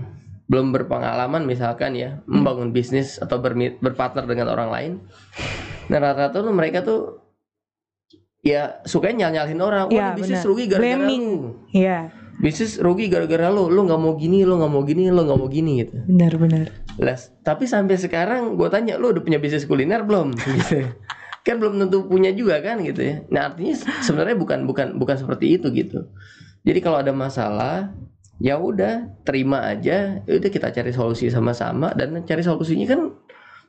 belum 0.48 0.72
berpengalaman 0.72 1.44
misalkan 1.44 1.94
ya 1.94 2.24
Hmm. 2.24 2.40
membangun 2.40 2.72
bisnis 2.72 3.20
atau 3.20 3.38
bermi- 3.38 3.76
berpartner 3.76 4.24
dengan 4.24 4.50
orang 4.50 4.72
lain, 4.72 4.92
nah 5.86 6.00
rata-rata 6.00 6.40
tuh 6.40 6.50
mereka 6.50 6.82
tuh 6.82 7.20
ya 8.40 8.80
sukanya 8.82 9.28
nyal 9.28 9.46
nyalin 9.46 9.60
orang, 9.60 9.84
wah 9.86 10.10
ini 10.10 10.16
bisnis 10.16 10.42
rugi 10.42 10.64
gara-gara 10.66 10.96
Blaming. 10.96 11.26
Iya, 11.70 11.98
bisnis 12.40 12.80
rugi 12.80 13.06
gara-gara 13.06 13.52
lu, 13.52 13.68
lu 13.68 13.84
nggak 13.84 14.00
mau 14.00 14.16
gini, 14.16 14.42
lu 14.42 14.56
nggak 14.56 14.72
mau 14.72 14.82
gini, 14.82 15.12
lu 15.12 15.20
nggak 15.22 15.38
mau 15.38 15.48
gini 15.48 15.84
gitu. 15.84 15.96
benar-benar. 16.08 16.72
Lah, 16.96 17.16
tapi 17.44 17.68
sampai 17.68 17.96
sekarang 17.96 18.56
gue 18.56 18.68
tanya 18.68 18.96
lu 18.96 19.12
udah 19.12 19.20
punya 19.20 19.36
bisnis 19.36 19.68
kuliner 19.68 20.02
belum? 20.02 20.32
Gitu. 20.40 20.88
kan 21.40 21.56
belum 21.56 21.80
tentu 21.80 22.04
punya 22.04 22.36
juga 22.36 22.60
kan 22.60 22.84
gitu 22.84 23.00
ya. 23.00 23.24
Nah 23.32 23.48
artinya 23.48 23.72
se- 23.72 23.88
sebenarnya 24.04 24.36
bukan 24.36 24.68
bukan 24.68 25.00
bukan 25.00 25.16
seperti 25.16 25.56
itu 25.56 25.72
gitu. 25.72 26.04
Jadi 26.68 26.78
kalau 26.84 27.00
ada 27.00 27.16
masalah 27.16 27.96
ya 28.36 28.60
udah 28.60 29.08
terima 29.24 29.64
aja, 29.64 30.20
ya 30.20 30.32
udah 30.36 30.50
kita 30.52 30.68
cari 30.68 30.92
solusi 30.92 31.32
sama-sama 31.32 31.96
dan 31.96 32.12
cari 32.28 32.44
solusinya 32.44 32.84
kan 32.84 33.00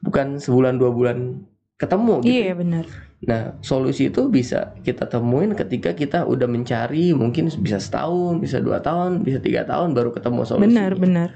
bukan 0.03 0.35
sebulan 0.35 0.75
dua 0.75 0.91
bulan 0.91 1.47
ketemu 1.79 2.13
gitu. 2.27 2.31
Iya 2.43 2.53
benar. 2.59 2.85
Nah, 3.21 3.53
solusi 3.61 4.09
itu 4.09 4.33
bisa 4.33 4.73
kita 4.81 5.05
temuin 5.05 5.53
ketika 5.53 5.93
kita 5.93 6.25
udah 6.25 6.49
mencari 6.49 7.13
mungkin 7.13 7.53
bisa 7.61 7.77
setahun, 7.77 8.41
bisa 8.41 8.57
dua 8.57 8.81
tahun, 8.81 9.21
bisa 9.21 9.37
tiga 9.37 9.61
tahun 9.61 9.93
baru 9.93 10.09
ketemu 10.09 10.41
solusi. 10.41 10.65
Benar, 10.73 10.97
benar. 10.97 11.29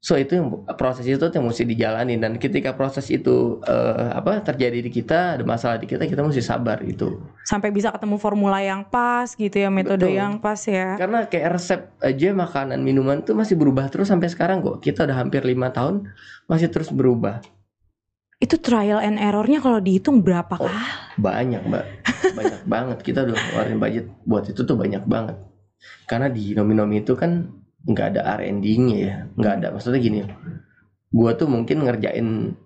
So 0.00 0.16
itu 0.16 0.32
yang 0.32 0.64
proses 0.80 1.04
itu 1.04 1.20
yang 1.20 1.44
mesti 1.44 1.68
dijalani 1.68 2.16
dan 2.16 2.40
ketika 2.40 2.72
proses 2.72 3.12
itu 3.12 3.60
eh, 3.68 4.08
apa 4.16 4.40
terjadi 4.40 4.80
di 4.80 4.88
kita 4.88 5.36
ada 5.36 5.44
masalah 5.44 5.76
di 5.76 5.84
kita 5.84 6.08
kita 6.08 6.24
mesti 6.24 6.40
sabar 6.40 6.80
gitu. 6.88 7.20
Sampai 7.44 7.68
bisa 7.68 7.92
ketemu 7.92 8.16
formula 8.16 8.64
yang 8.64 8.80
pas 8.88 9.28
gitu 9.36 9.52
ya, 9.60 9.68
metode 9.68 10.08
Betul. 10.08 10.16
yang 10.16 10.40
pas 10.40 10.56
ya. 10.64 10.96
Karena 10.96 11.28
kayak 11.28 11.52
resep 11.52 11.80
aja 12.00 12.32
makanan 12.32 12.80
minuman 12.80 13.20
tuh 13.20 13.36
masih 13.36 13.60
berubah 13.60 13.92
terus 13.92 14.08
sampai 14.08 14.32
sekarang 14.32 14.64
kok. 14.64 14.80
Kita 14.80 15.04
udah 15.04 15.20
hampir 15.20 15.44
lima 15.44 15.68
tahun 15.68 16.08
masih 16.48 16.72
terus 16.72 16.88
berubah. 16.88 17.44
Itu 18.40 18.56
trial 18.56 19.04
and 19.04 19.20
errornya 19.20 19.60
kalau 19.60 19.78
dihitung 19.78 20.24
berapa 20.24 20.56
Oh. 20.56 20.64
kah? 20.64 21.12
Banyak 21.20 21.60
mbak, 21.68 21.84
banyak 22.32 22.62
banget. 22.72 22.98
Kita 23.04 23.28
udah 23.28 23.36
ngeluarin 23.36 23.76
budget 23.76 24.06
buat 24.24 24.48
itu 24.48 24.64
tuh 24.64 24.76
banyak 24.80 25.04
banget. 25.04 25.36
Karena 26.08 26.32
di 26.32 26.56
nomi-nomi 26.56 27.04
itu 27.04 27.12
kan 27.14 27.52
nggak 27.84 28.16
ada 28.16 28.40
R&D-nya 28.40 28.96
ya, 28.96 29.14
nggak 29.36 29.52
ada. 29.60 29.66
Maksudnya 29.76 30.00
gini, 30.00 30.20
gua 31.12 31.36
tuh 31.36 31.52
mungkin 31.52 31.84
ngerjain 31.84 32.56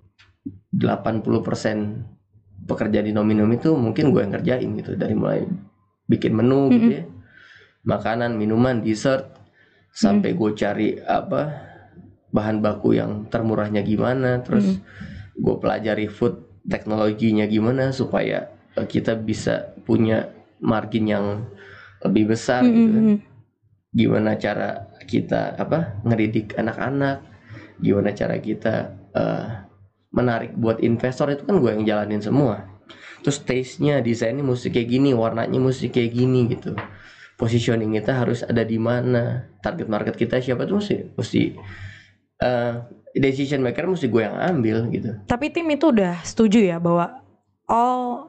80% 0.74 2.66
pekerja 2.66 3.00
di 3.02 3.12
nomi-nomi 3.12 3.60
tuh 3.60 3.76
mungkin 3.76 4.08
gue 4.10 4.24
yang 4.24 4.32
ngerjain 4.34 4.68
gitu 4.80 4.96
dari 4.96 5.12
mulai 5.12 5.44
bikin 6.08 6.32
menu 6.32 6.72
gitu 6.72 6.86
Mm-mm. 6.86 6.96
ya, 6.96 7.04
makanan, 7.84 8.34
minuman, 8.34 8.80
dessert, 8.80 9.30
sampai 9.92 10.32
gue 10.34 10.50
cari 10.56 10.96
apa 10.98 11.54
bahan 12.34 12.58
baku 12.58 12.96
yang 12.98 13.28
termurahnya 13.28 13.84
gimana, 13.84 14.42
terus 14.42 14.80
gue 15.34 15.56
pelajari 15.58 16.06
food 16.06 16.62
teknologinya 16.64 17.44
gimana 17.44 17.92
supaya 17.92 18.48
eh, 18.78 18.86
kita 18.86 19.18
bisa 19.18 19.74
punya 19.84 20.32
margin 20.62 21.04
yang 21.10 21.26
lebih 22.04 22.34
besar 22.36 22.64
gitu 22.64 22.90
kan. 22.90 23.04
Gimana 23.94 24.34
cara 24.40 24.90
kita 25.06 25.54
apa 25.54 26.02
ngedidik 26.02 26.58
anak-anak, 26.58 27.22
gimana 27.78 28.10
cara 28.16 28.36
kita 28.40 28.74
eh, 29.14 29.46
menarik 30.14 30.54
buat 30.54 30.78
investor 30.82 31.34
itu 31.34 31.42
kan 31.46 31.58
gue 31.58 31.70
yang 31.74 31.84
jalanin 31.84 32.22
semua. 32.22 32.70
Terus 33.24 33.40
taste-nya, 33.40 34.04
desainnya 34.04 34.44
mesti 34.44 34.68
kayak 34.68 34.88
gini, 34.88 35.16
warnanya 35.16 35.56
mesti 35.56 35.88
kayak 35.88 36.12
gini 36.12 36.44
gitu. 36.52 36.76
Positioning 37.40 37.96
kita 37.98 38.12
harus 38.14 38.44
ada 38.44 38.62
di 38.62 38.76
mana, 38.76 39.48
target 39.64 39.88
market 39.88 40.14
kita 40.14 40.38
siapa 40.38 40.68
tuh 40.68 40.78
mesti 40.78 40.96
mesti 41.16 41.42
eh, 42.44 42.74
decision 43.14 43.62
maker 43.62 43.86
mesti 43.86 44.10
gue 44.10 44.22
yang 44.22 44.36
ambil 44.36 44.90
gitu. 44.90 45.14
Tapi 45.30 45.54
tim 45.54 45.70
itu 45.70 45.94
udah 45.94 46.20
setuju 46.26 46.60
ya 46.60 46.76
bahwa 46.82 47.22
all 47.70 48.28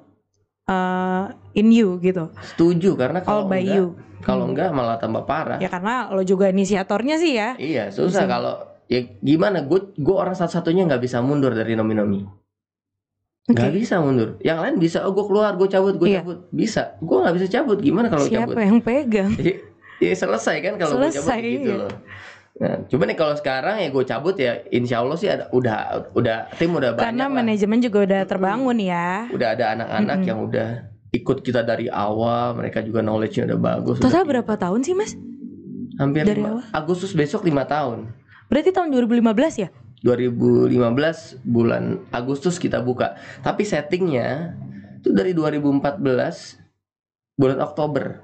uh, 0.70 1.34
in 1.58 1.74
you 1.74 1.98
gitu. 2.00 2.30
Setuju 2.56 2.94
karena 2.96 3.20
All 3.26 3.26
kalau 3.26 3.44
by 3.50 3.62
enggak, 3.66 3.76
you. 3.76 3.86
kalau 4.22 4.46
enggak 4.50 4.70
malah 4.72 4.98
tambah 5.02 5.26
parah. 5.26 5.58
Ya 5.58 5.68
karena 5.68 6.14
lo 6.14 6.22
juga 6.22 6.48
inisiatornya 6.54 7.18
sih 7.18 7.34
ya. 7.34 7.58
Iya 7.58 7.90
susah 7.90 8.30
kalau 8.30 8.76
ya 8.86 9.02
gimana 9.22 9.66
gue 9.66 9.98
gue 9.98 10.16
orang 10.16 10.38
satu-satunya 10.38 10.86
nggak 10.86 11.02
bisa 11.02 11.18
mundur 11.26 11.58
dari 11.58 11.74
nomi-nomi 11.74 12.46
nggak 13.46 13.74
bisa 13.78 14.02
mundur 14.02 14.42
yang 14.42 14.58
lain 14.58 14.82
bisa 14.82 15.06
oh 15.06 15.14
gue 15.14 15.26
keluar 15.26 15.54
gue 15.54 15.70
cabut 15.70 16.02
gue 16.02 16.18
Iya. 16.18 16.26
cabut 16.26 16.50
bisa 16.50 16.98
gue 16.98 17.18
nggak 17.18 17.36
bisa 17.38 17.48
cabut 17.50 17.78
gimana 17.78 18.10
kalau 18.10 18.26
Siapa 18.26 18.42
cabut 18.42 18.58
yang 18.58 18.80
pegang? 18.82 19.32
ya, 19.46 19.54
ya 20.02 20.14
selesai 20.18 20.66
kan 20.66 20.74
kalau 20.82 20.98
gue 20.98 21.14
cabut 21.14 21.38
gitu 21.46 21.70
iya. 21.70 21.82
loh 21.86 21.92
nah 22.56 22.80
coba 22.86 23.04
nih 23.04 23.16
kalau 23.16 23.36
sekarang 23.36 23.76
ya 23.78 23.90
gue 23.90 24.04
cabut 24.06 24.36
ya 24.36 24.64
insya 24.70 25.00
Allah 25.00 25.16
sih 25.16 25.28
ada 25.28 25.52
udah 25.52 25.78
udah 26.12 26.48
tim 26.56 26.72
udah 26.72 26.96
banyak 26.96 27.04
Karena 27.04 27.26
lah. 27.26 27.36
manajemen 27.36 27.80
juga 27.80 27.98
udah 28.02 28.22
terbangun 28.24 28.78
ya. 28.78 29.28
udah 29.28 29.50
ada 29.50 29.66
anak-anak 29.74 30.16
Mm-mm. 30.16 30.30
yang 30.30 30.40
udah 30.42 30.70
ikut 31.12 31.38
kita 31.42 31.62
dari 31.62 31.88
awal 31.88 32.56
mereka 32.56 32.80
juga 32.80 33.00
knowledge-nya 33.00 33.50
udah 33.50 33.60
bagus 33.62 33.98
Total 34.00 34.24
udah 34.24 34.30
berapa 34.30 34.54
tahun 34.58 34.80
sih 34.82 34.96
mas? 34.96 35.20
hampir 35.96 36.24
dari 36.24 36.40
lima- 36.40 36.64
Agustus 36.72 37.12
besok 37.12 37.44
lima 37.44 37.64
tahun 37.64 38.08
Berarti 38.46 38.70
tahun 38.70 38.94
2015 38.94 39.26
ya? 39.58 39.70
2015 40.02 40.70
bulan 41.42 41.84
Agustus 42.10 42.56
kita 42.56 42.78
buka. 42.80 43.14
Tapi 43.42 43.64
settingnya 43.64 44.54
itu 44.96 45.10
dari 45.10 45.34
2014 45.34 46.62
bulan 47.34 47.58
Oktober. 47.60 48.22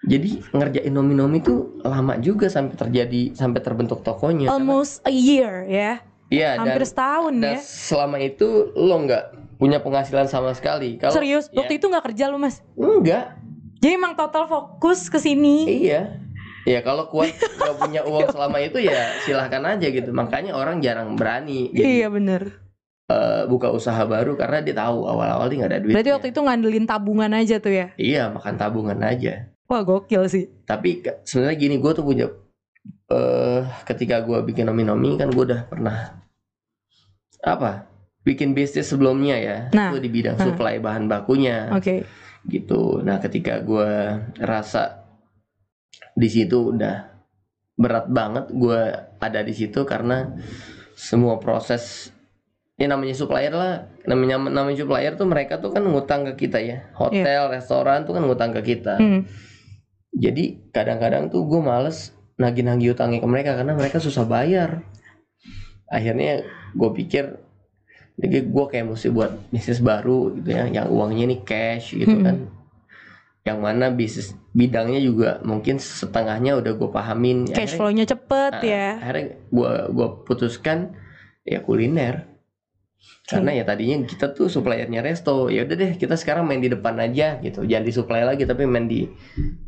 Jadi 0.00 0.40
ngerjain 0.50 0.88
nomi-nomi 0.88 1.38
itu 1.38 1.76
lama 1.80 2.16
juga 2.16 2.48
sampai 2.48 2.72
terjadi 2.72 3.36
sampai 3.36 3.60
terbentuk 3.60 4.00
tokonya. 4.00 4.48
Karena- 4.48 4.56
Almost 4.56 5.04
a 5.04 5.12
year 5.12 5.68
ya. 5.68 6.00
Iya 6.30 6.56
dan, 6.56 6.72
Hampir 6.72 6.86
setahun 6.86 7.34
dan 7.36 7.52
ya. 7.52 7.60
selama 7.60 8.16
itu 8.16 8.46
lo 8.72 8.96
nggak 9.02 9.24
punya 9.58 9.82
penghasilan 9.82 10.24
sama 10.24 10.54
sekali. 10.54 10.96
Kalau 10.96 11.12
Serius, 11.12 11.50
ya, 11.50 11.60
waktu 11.60 11.76
itu 11.76 11.84
nggak 11.84 12.04
kerja 12.06 12.30
lu 12.30 12.38
mas? 12.38 12.62
enggak, 12.72 13.34
Jadi 13.76 13.92
emang 13.92 14.14
total 14.14 14.46
fokus 14.46 15.10
ke 15.10 15.18
sini. 15.18 15.66
iya. 15.66 16.16
Ya 16.62 16.80
kalau 16.80 17.08
kuat 17.08 17.32
nggak 17.34 17.76
punya 17.76 18.00
uang 18.04 18.30
selama 18.30 18.60
itu 18.60 18.78
ya 18.78 19.16
silahkan 19.20 19.64
aja 19.66 19.84
gitu. 19.84 20.12
Makanya 20.12 20.54
orang 20.54 20.78
jarang 20.78 21.12
berani 21.12 21.72
gitu. 21.72 21.84
Iya 21.84 22.08
bener. 22.08 22.62
eh, 23.10 23.42
buka 23.50 23.74
usaha 23.74 23.98
baru 24.06 24.38
karena 24.38 24.62
dia 24.62 24.76
tahu 24.78 25.02
awal-awal 25.02 25.50
dia 25.50 25.56
nggak 25.58 25.72
ada 25.72 25.80
duit. 25.82 25.94
Berarti 25.98 26.10
waktu 26.14 26.28
itu 26.30 26.40
ngandelin 26.40 26.86
tabungan 26.86 27.32
aja 27.34 27.58
tuh 27.58 27.74
ya? 27.74 27.86
Iya 27.98 28.30
makan 28.30 28.54
tabungan 28.54 29.02
aja. 29.02 29.50
Wah 29.70 29.86
gokil 29.86 30.26
sih. 30.26 30.50
Tapi 30.66 30.98
sebenarnya 31.22 31.54
gini 31.56 31.78
gue 31.78 31.92
tuh 31.94 32.02
punya 32.02 32.26
eh 33.10 33.62
ketika 33.86 34.22
gue 34.26 34.42
bikin 34.42 34.66
nomi-nomi 34.66 35.14
kan 35.14 35.30
gue 35.30 35.44
udah 35.46 35.68
pernah 35.70 36.18
apa 37.40 37.86
bikin 38.22 38.52
bisnis 38.52 38.88
sebelumnya 38.88 39.36
ya 39.36 39.56
Nah, 39.72 39.90
itu 39.92 39.98
di 40.02 40.10
bidang 40.12 40.36
nah. 40.36 40.44
supply 40.44 40.76
bahan 40.78 41.06
bakunya 41.06 41.70
Oke. 41.70 42.02
gitu. 42.46 42.98
Nah 43.00 43.22
ketika 43.22 43.62
gue 43.62 43.90
rasa 44.38 45.06
di 46.14 46.28
situ 46.28 46.74
udah 46.74 47.06
berat 47.78 48.10
banget 48.10 48.50
gue 48.52 48.80
ada 49.18 49.40
di 49.40 49.54
situ 49.56 49.86
karena 49.88 50.36
semua 50.92 51.40
proses 51.40 52.12
ya 52.76 52.88
namanya 52.88 53.16
supplier 53.16 53.52
lah 53.52 53.88
namanya 54.04 54.36
namanya 54.36 54.84
supplier 54.84 55.16
tuh 55.16 55.28
mereka 55.28 55.60
tuh 55.60 55.72
kan 55.72 55.84
ngutang 55.84 56.28
ke 56.32 56.48
kita 56.48 56.60
ya 56.60 56.88
hotel 56.96 57.48
restoran 57.48 58.04
tuh 58.04 58.16
kan 58.16 58.24
ngutang 58.24 58.52
ke 58.56 58.62
kita 58.64 58.96
Hmm. 59.00 59.24
Jadi 60.10 60.58
kadang-kadang 60.70 61.28
tuh 61.28 61.46
gue 61.46 61.60
males 61.60 62.10
nagih-nagih 62.36 62.92
utangnya 62.92 63.20
ke 63.20 63.28
mereka 63.28 63.50
karena 63.54 63.74
mereka 63.74 63.98
susah 63.98 64.24
bayar 64.24 64.82
akhirnya 65.86 66.44
gue 66.72 66.90
pikir 66.94 67.36
jadi 68.16 68.44
gue 68.44 68.64
kayak 68.68 68.86
mesti 68.86 69.08
buat 69.08 69.32
bisnis 69.48 69.80
baru 69.80 70.34
gitu 70.36 70.50
ya 70.50 70.68
yang 70.68 70.86
uangnya 70.88 71.24
nih 71.30 71.40
cash 71.42 71.94
gitu 71.94 72.10
Hmm. 72.10 72.24
kan 72.24 72.36
yang 73.40 73.58
mana 73.58 73.88
bisnis 73.88 74.36
bidangnya 74.52 75.00
juga 75.00 75.40
mungkin 75.40 75.80
setengahnya 75.80 76.60
udah 76.60 76.72
gue 76.76 76.88
pahamin 76.90 77.48
Cash 77.48 77.74
flow-nya 77.74 78.04
cepet 78.04 78.52
Nah, 78.52 78.62
ya. 78.62 78.88
akhirnya 79.00 79.26
gue 79.48 79.70
gua 79.96 80.08
putuskan 80.22 80.92
ya 81.42 81.64
kuliner 81.64 82.28
karena 83.24 83.54
ya 83.54 83.62
tadinya 83.62 84.02
kita 84.02 84.34
tuh 84.34 84.50
suppliernya 84.50 85.00
resto 85.00 85.46
ya 85.46 85.62
udah 85.62 85.76
deh 85.78 85.92
kita 85.94 86.18
sekarang 86.18 86.42
main 86.44 86.58
di 86.58 86.66
depan 86.66 86.98
aja 86.98 87.38
gitu. 87.38 87.62
Jangan 87.62 87.84
di 87.86 87.92
supply 87.94 88.26
lagi 88.26 88.42
tapi 88.42 88.66
main 88.66 88.90
di 88.90 89.06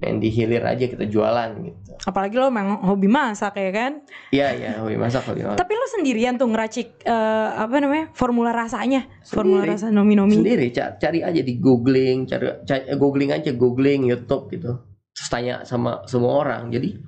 main 0.02 0.18
di 0.18 0.28
hilir 0.28 0.66
aja 0.66 0.82
kita 0.82 1.06
jualan 1.06 1.50
gitu. 1.62 1.78
Apalagi 2.02 2.34
lo 2.36 2.50
emang 2.50 2.82
hobi 2.82 3.06
masak 3.06 3.54
ya 3.54 3.70
kan? 3.70 3.92
iya 4.34 4.50
ya 4.50 4.70
hobi 4.82 4.98
masak 4.98 5.22
hobi 5.24 5.46
masak. 5.46 5.62
Tapi 5.62 5.72
lo 5.72 5.86
sendirian 5.86 6.34
tuh 6.34 6.50
ngeracik 6.50 7.06
eh, 7.06 7.48
apa 7.54 7.78
namanya 7.78 8.10
formula 8.12 8.50
rasanya, 8.50 9.06
formula 9.22 9.62
Sendiri. 9.62 9.72
rasa 9.78 9.86
nomi-nomi. 9.88 10.34
sendiri 10.34 10.66
ca- 10.74 10.98
cari 10.98 11.22
aja 11.22 11.38
di 11.38 11.54
googling 11.56 12.26
cari, 12.26 12.66
cari 12.66 12.82
googling 12.98 13.30
aja 13.30 13.54
googling 13.54 14.10
YouTube 14.10 14.50
gitu. 14.50 14.74
Terus 15.14 15.28
tanya 15.30 15.62
sama 15.62 16.02
semua 16.10 16.34
orang. 16.34 16.66
Jadi 16.66 16.98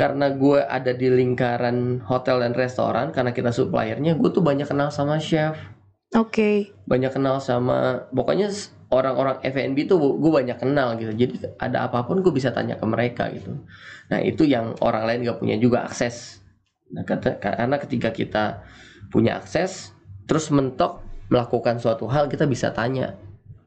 karena 0.00 0.32
gue 0.32 0.64
ada 0.64 0.96
di 0.96 1.12
lingkaran 1.12 2.00
hotel 2.08 2.40
dan 2.40 2.56
restoran 2.56 3.12
karena 3.12 3.36
kita 3.36 3.52
suppliernya 3.52 4.16
gue 4.16 4.30
tuh 4.32 4.40
banyak 4.40 4.64
kenal 4.64 4.88
sama 4.88 5.20
chef. 5.20 5.60
Oke. 6.16 6.74
banyak 6.90 7.14
kenal 7.14 7.38
sama 7.38 8.08
pokoknya 8.10 8.50
orang-orang 8.90 9.38
F&B 9.46 9.86
tuh 9.86 10.18
gue 10.18 10.32
banyak 10.32 10.58
kenal 10.58 10.98
gitu. 10.98 11.12
Jadi 11.14 11.54
ada 11.60 11.86
apa 11.86 12.02
pun 12.02 12.24
gue 12.24 12.32
bisa 12.32 12.50
tanya 12.50 12.80
ke 12.80 12.86
mereka 12.88 13.28
gitu. 13.30 13.60
Nah 14.10 14.18
itu 14.18 14.42
yang 14.48 14.74
orang 14.82 15.06
lain 15.06 15.22
gak 15.28 15.38
punya 15.38 15.54
juga 15.60 15.86
akses. 15.86 16.42
Nah 16.90 17.06
kata, 17.06 17.38
karena 17.38 17.76
ketika 17.78 18.10
kita 18.10 18.66
punya 19.12 19.38
akses 19.38 19.94
terus 20.26 20.50
mentok 20.50 21.04
melakukan 21.30 21.78
suatu 21.78 22.10
hal 22.10 22.26
kita 22.26 22.48
bisa 22.50 22.74
tanya 22.74 23.14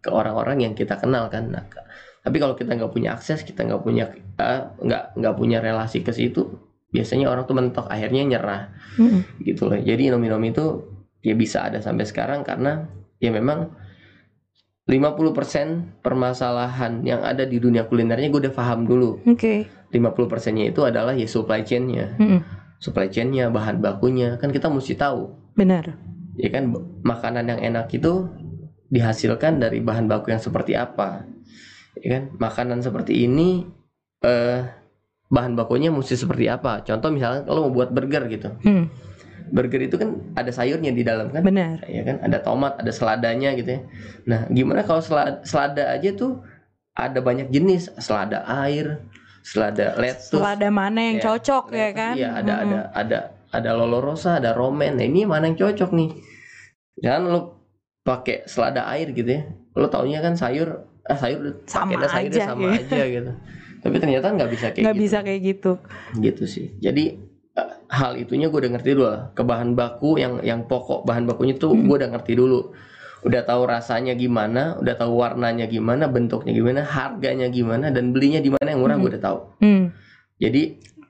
ke 0.03 0.11
orang-orang 0.11 0.67
yang 0.67 0.73
kita 0.75 0.99
kenal 0.99 1.31
kan. 1.31 1.47
Nah, 1.47 1.63
tapi 2.23 2.39
kalau 2.39 2.55
kita 2.55 2.71
nggak 2.79 2.91
punya 2.95 3.19
akses 3.19 3.43
kita 3.43 3.67
nggak 3.67 3.83
punya 3.83 4.15
eh, 4.39 4.61
nggak 4.79 5.19
nggak 5.19 5.35
punya 5.35 5.59
relasi 5.59 5.99
ke 5.99 6.15
situ 6.15 6.55
biasanya 6.93 7.27
orang 7.27 7.43
tuh 7.49 7.57
mentok 7.57 7.89
akhirnya 7.89 8.21
nyerah 8.23 8.61
Mm-mm. 9.01 9.41
gitu 9.41 9.65
loh. 9.65 9.81
Jadi 9.81 10.13
nomi-nomi 10.13 10.53
itu 10.53 10.87
ya 11.25 11.33
bisa 11.33 11.65
ada 11.65 11.81
sampai 11.81 12.05
sekarang 12.05 12.45
karena 12.45 12.85
ya 13.17 13.33
memang 13.33 13.73
50% 14.85 16.05
permasalahan 16.05 17.01
yang 17.01 17.25
ada 17.25 17.49
di 17.49 17.57
dunia 17.57 17.89
kulinernya 17.89 18.29
gue 18.29 18.41
udah 18.45 18.53
paham 18.53 18.85
dulu. 18.85 19.25
Oke. 19.25 19.65
50 19.89 20.31
persennya 20.31 20.69
itu 20.69 20.85
adalah 20.85 21.17
ya 21.17 21.25
supply 21.25 21.65
chain-nya. 21.65 22.13
Mm-mm. 22.21 22.39
Supply 22.77 23.07
chain-nya, 23.07 23.47
bahan 23.49 23.79
bakunya. 23.79 24.35
Kan 24.37 24.51
kita 24.51 24.67
mesti 24.67 24.93
tahu. 24.93 25.33
Benar. 25.55 25.97
Ya 26.35 26.49
kan 26.51 26.75
makanan 27.01 27.47
yang 27.47 27.61
enak 27.73 27.89
itu 27.95 28.27
dihasilkan 28.91 29.57
dari 29.57 29.81
bahan 29.81 30.05
baku 30.05 30.29
yang 30.35 30.43
seperti 30.43 30.77
apa 30.77 31.25
ya 31.97 32.09
kan? 32.13 32.23
Makanan 32.37 32.79
seperti 32.79 33.25
ini 33.25 33.67
eh 34.23 34.61
bahan 35.27 35.53
bakunya 35.53 35.89
mesti 35.89 36.13
seperti 36.13 36.45
apa? 36.47 36.81
Contoh 36.81 37.09
misalnya 37.09 37.43
kalau 37.43 37.67
mau 37.69 37.73
buat 37.73 37.89
burger 37.89 38.29
gitu. 38.29 38.49
Hmm, 38.61 38.87
burger 39.49 39.81
itu 39.83 39.95
kan 39.97 40.21
ada 40.33 40.49
sayurnya 40.49 40.89
di 40.89 41.01
dalam 41.01 41.29
kan? 41.29 41.41
Benar. 41.41 41.83
ya 41.85 42.01
kan? 42.03 42.21
Ada 42.21 42.37
tomat 42.39 42.77
ada 42.77 42.91
seladanya 42.93 43.53
gitu 43.53 43.77
ya. 43.77 43.81
Nah 44.29 44.45
gimana 44.47 44.81
kalau 44.81 45.01
selada, 45.01 45.41
selada 45.43 45.89
aja 45.89 46.13
tuh 46.13 46.41
ada 46.93 47.19
banyak 47.19 47.49
jenis. 47.49 47.89
Selada 47.97 48.45
air 48.63 49.01
selada 49.43 49.97
lettuce. 49.99 50.31
Selada 50.31 50.71
mana 50.71 51.03
yang 51.03 51.17
Ya, 51.19 51.23
cocok 51.27 51.63
ya 51.75 51.89
kan? 51.91 52.13
iya 52.15 52.29
ada 52.31 52.53
Mm-mm. 52.63 52.69
ada 52.69 52.79
ada 52.95 53.19
ada 53.51 53.69
lolorosa 53.75 54.39
ada 54.39 54.55
romen. 54.55 54.95
Nah 54.95 55.05
ini 55.05 55.27
mana 55.27 55.51
yang 55.51 55.57
cocok 55.59 55.91
nih? 55.91 56.09
Jangan 57.01 57.21
lo 57.27 57.39
pakai 58.05 58.45
selada 58.45 58.85
air 58.87 59.11
gitu 59.11 59.27
ya. 59.27 59.43
Lo 59.75 59.89
taunya 59.89 60.21
kan 60.21 60.37
sayur 60.37 60.85
ah 61.03 61.17
sayur 61.17 61.59
Sama 61.65 61.99
sayurnya 62.01 62.31
aja, 62.31 62.43
sama 62.49 62.67
ya. 62.69 62.79
aja 62.79 63.03
gitu 63.15 63.31
tapi 63.79 63.95
ternyata 63.99 64.31
nggak 64.31 64.49
bisa 64.49 64.65
kayak 64.69 64.79
Nggak 64.81 64.95
gitu 64.95 65.03
bisa 65.03 65.17
kayak 65.19 65.41
gitu. 65.43 65.71
gitu 66.17 66.43
sih 66.45 66.65
jadi 66.77 67.03
eh, 67.53 67.69
hal 67.89 68.15
itunya 68.15 68.47
gue 68.47 68.55
udah 68.57 68.71
ngerti 68.71 68.89
dulu 68.91 69.05
lah 69.05 69.21
ke 69.31 69.43
bahan 69.43 69.73
baku 69.73 70.15
yang 70.15 70.39
yang 70.41 70.63
pokok 70.63 71.03
bahan 71.03 71.25
bakunya 71.25 71.53
tuh 71.53 71.71
Hmm. 71.71 71.85
gue 71.85 71.95
udah 71.97 72.09
ngerti 72.09 72.33
dulu 72.33 72.71
udah 73.21 73.41
tahu 73.41 73.61
rasanya 73.65 74.13
gimana 74.13 74.75
udah 74.77 74.95
tahu 74.95 75.15
warnanya 75.17 75.63
gimana 75.65 76.07
bentuknya 76.07 76.51
gimana 76.51 76.81
harganya 76.81 77.47
gimana 77.47 77.87
dan 77.87 78.11
belinya 78.11 78.39
di 78.39 78.49
mana 78.49 78.67
yang 78.69 78.79
murah 78.79 78.95
Hmm. 78.95 79.03
gue 79.03 79.11
udah 79.11 79.23
tahu 79.23 79.37
Hmm. 79.59 79.83
jadi 80.37 80.63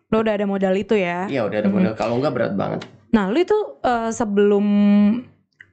Lo 0.10 0.22
udah 0.22 0.34
ada 0.36 0.46
modal 0.46 0.74
itu 0.76 0.94
ya. 0.94 1.26
ya 1.28 1.42
udah 1.42 1.58
ada 1.60 1.66
Hmm. 1.66 1.78
modal 1.80 1.94
kalau 1.94 2.18
nggak 2.18 2.34
berat 2.34 2.54
banget 2.54 2.82
Nah, 3.10 3.30
lu 3.30 3.38
itu 3.38 3.54
eh, 3.80 4.10
sebelum 4.10 4.66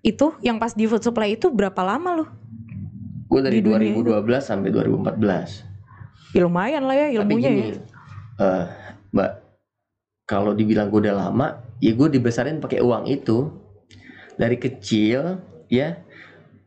itu 0.01 0.27
yang 0.41 0.57
pas 0.57 0.73
di 0.73 0.85
food 0.85 1.01
supply 1.01 1.33
itu 1.33 1.49
berapa 1.49 1.81
lama 1.83 2.11
lu? 2.15 2.27
Gue 3.31 3.41
dari 3.41 3.63
Di 3.63 3.65
dunia 3.65 3.95
2012 3.95 4.43
sampai 4.43 4.69
2014 4.75 6.35
Ya 6.35 6.41
lumayan 6.47 6.83
lah 6.87 6.95
ya 6.95 7.07
tapi 7.23 7.39
ilmunya 7.39 7.49
gini 7.49 7.63
ya. 7.63 7.75
eh, 8.39 8.65
mbak 9.11 9.31
kalau 10.27 10.55
dibilang 10.55 10.91
gue 10.91 11.07
udah 11.07 11.17
lama 11.17 11.47
ya 11.79 11.95
gue 11.95 12.09
dibesarin 12.11 12.59
pakai 12.59 12.83
uang 12.83 13.07
itu 13.07 13.51
dari 14.35 14.59
kecil 14.59 15.39
ya 15.67 15.99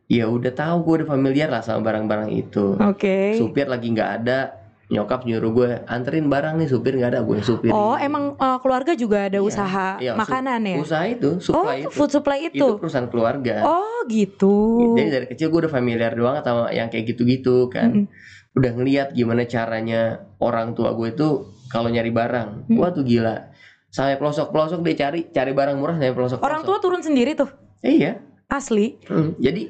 ya 0.04 0.24
udah 0.28 0.52
tahu 0.52 0.76
gue 0.84 0.94
udah 1.04 1.08
familiar 1.08 1.48
lah 1.48 1.60
sama 1.60 1.80
barang-barang 1.82 2.32
itu 2.32 2.76
Oke. 2.76 3.36
supir 3.36 3.68
lagi 3.68 3.88
nggak 3.88 4.10
ada 4.20 4.63
nyokap 4.94 5.20
nyuruh 5.22 5.50
gue 5.52 5.68
anterin 5.84 6.26
barang 6.26 6.54
nih 6.54 6.68
supir 6.68 6.94
nggak 6.94 7.10
ada 7.10 7.20
gue 7.20 7.36
supir 7.40 7.68
Oh, 7.68 7.98
emang 7.98 8.34
eh, 8.34 8.58
keluarga 8.58 8.94
juga 8.94 9.26
ada 9.26 9.36
Iya, 9.36 9.44
usaha 9.44 9.88
iya, 9.98 10.12
makanan 10.14 10.60
ya? 10.62 10.76
usaha 10.78 11.04
itu 11.04 11.30
Oh, 11.34 11.42
supply 11.42 11.76
itu 11.76 11.88
food 11.90 12.10
supply 12.10 12.38
itu 12.40 12.54
itu. 12.56 12.68
perusahaan 12.76 13.08
keluarga 13.08 13.54
Oh, 13.62 14.06
gitu. 14.06 14.54
jadi 14.94 15.10
dari 15.12 15.26
kecil 15.28 15.50
gue 15.50 15.60
udah 15.60 15.72
familiar 15.72 16.14
banget 16.14 16.42
sama 16.42 16.70
yang 16.70 16.86
kayak 16.86 17.04
gitu-gitu 17.08 17.66
kan 17.66 18.06
Mm-mm. 18.06 18.54
udah 18.54 18.70
ngeliat 18.72 19.08
gimana 19.10 19.42
caranya 19.44 20.00
orang 20.38 20.72
tua 20.72 20.94
gue 20.94 21.10
itu 21.10 21.28
kalau 21.66 21.88
nyari 21.88 22.08
barang 22.08 22.70
Hmm. 22.70 22.78
wah 22.78 22.88
tuh 22.88 23.02
gila 23.02 23.50
sampai 23.88 24.14
pelosok 24.14 24.48
pelosok 24.48 24.80
dia 24.82 24.94
cari 25.00 25.26
cari 25.28 25.50
barang 25.50 25.74
murah 25.74 25.94
sampai 25.94 26.12
pelosok 26.12 26.38
Orang 26.38 26.62
tua 26.62 26.78
turun 26.78 26.98
sendiri 26.98 27.34
tuh. 27.34 27.50
iya 27.80 28.22
Asli. 28.46 28.94
Hmm, 29.04 29.34
jadi 29.36 29.66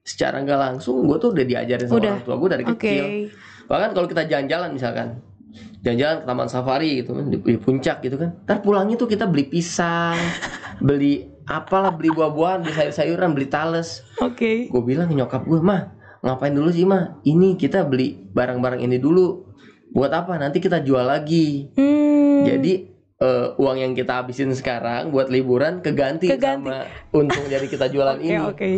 secara 0.00 0.40
nggak 0.40 0.58
langsung 0.58 1.04
gue 1.04 1.14
tuh 1.16 1.30
udah 1.30 1.44
diajarin 1.44 1.86
sama 1.86 1.98
Udah. 1.98 2.10
orang 2.10 2.22
tua 2.22 2.34
gue 2.34 2.48
dari 2.50 2.64
Oke. 2.64 2.72
kecil 2.74 3.04
bahkan 3.72 3.90
kalau 3.90 4.04
kita 4.04 4.28
jalan-jalan 4.28 4.68
misalkan 4.70 5.16
jalan-jalan 5.80 6.16
ke 6.18 6.26
taman 6.26 6.46
safari 6.46 7.00
gitu 7.00 7.16
kan 7.16 7.24
di, 7.26 7.40
di 7.40 7.56
puncak 7.56 7.96
gitu 8.00 8.16
kan 8.16 8.36
ntar 8.44 8.60
pulangnya 8.60 8.94
tuh 8.94 9.08
kita 9.08 9.24
beli 9.24 9.48
pisang 9.48 10.20
beli 10.86 11.24
apalah 11.44 11.88
beli 11.90 12.12
buah-buahan 12.12 12.62
beli 12.62 12.74
sayur-sayuran 12.74 13.32
beli 13.32 13.48
tales 13.48 14.04
Oke. 14.18 14.68
gue 14.68 14.82
bilang 14.82 15.08
nyokap 15.08 15.42
gue 15.42 15.56
mah 15.58 15.88
ngapain 16.20 16.52
dulu 16.52 16.68
sih 16.68 16.84
mah 16.84 17.18
ini 17.22 17.56
kita 17.56 17.82
beli 17.82 18.14
barang-barang 18.28 18.78
ini 18.78 18.96
dulu 18.96 19.50
buat 19.90 20.08
apa 20.10 20.36
nanti 20.36 20.60
kita 20.60 20.80
jual 20.80 21.02
lagi 21.02 21.72
Hmm. 21.74 22.44
jadi 22.44 22.72
eh, 23.18 23.46
uang 23.54 23.76
yang 23.76 23.92
kita 23.92 24.18
habisin 24.18 24.50
sekarang 24.50 25.10
buat 25.10 25.28
liburan 25.28 25.78
keganti, 25.78 26.26
Keganti. 26.26 26.66
sama 26.66 26.86
untung 27.12 27.46
dari 27.46 27.66
kita 27.66 27.86
jualan 27.86 28.18
Oke, 28.18 28.24
ini 28.24 28.38
oke. 28.38 28.68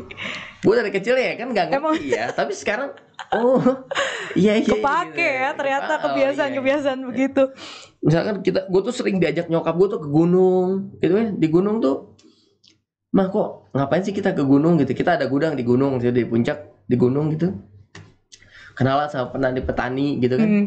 gue 0.61 0.75
dari 0.75 0.91
kecil 0.91 1.17
ya 1.17 1.33
kan 1.35 1.49
Emang- 1.51 1.97
ngerti 1.97 2.13
ya 2.13 2.29
tapi 2.31 2.53
sekarang 2.53 2.93
oh 3.33 3.61
iya 4.35 4.55
iya 4.55 4.67
Kepake 4.67 5.15
gitu. 5.15 5.23
ya 5.41 5.51
ternyata 5.53 5.87
Oh, 5.87 5.97
iya. 5.97 6.03
kebiasaan-kebiasaan 6.05 7.01
begitu. 7.07 7.43
misalkan 8.01 8.37
kita 8.41 8.67
gue 8.67 8.81
tuh 8.81 8.93
sering 8.93 9.17
diajak 9.17 9.47
nyokap 9.47 9.75
gue 9.75 9.89
tuh 9.89 10.01
ke 10.01 10.09
gunung 10.09 10.69
gitu 10.99 11.15
ya 11.15 11.31
di 11.31 11.49
gunung 11.49 11.79
tuh 11.79 12.13
mah 13.11 13.27
kok 13.27 13.71
ngapain 13.71 14.03
sih 14.03 14.11
kita 14.11 14.31
ke 14.31 14.43
gunung 14.43 14.75
gitu 14.77 14.93
kita 14.93 15.15
ada 15.15 15.25
gudang 15.25 15.55
di 15.55 15.63
gunung 15.63 15.97
gitu 15.97 16.11
di 16.11 16.23
puncak 16.23 16.59
di 16.83 16.95
gunung 16.95 17.31
gitu 17.31 17.55
kenalan 18.75 19.07
sama 19.07 19.31
petani 19.31 19.61
petani 19.61 20.07
gitu 20.19 20.35
kan 20.35 20.49
Hmm. 20.49 20.67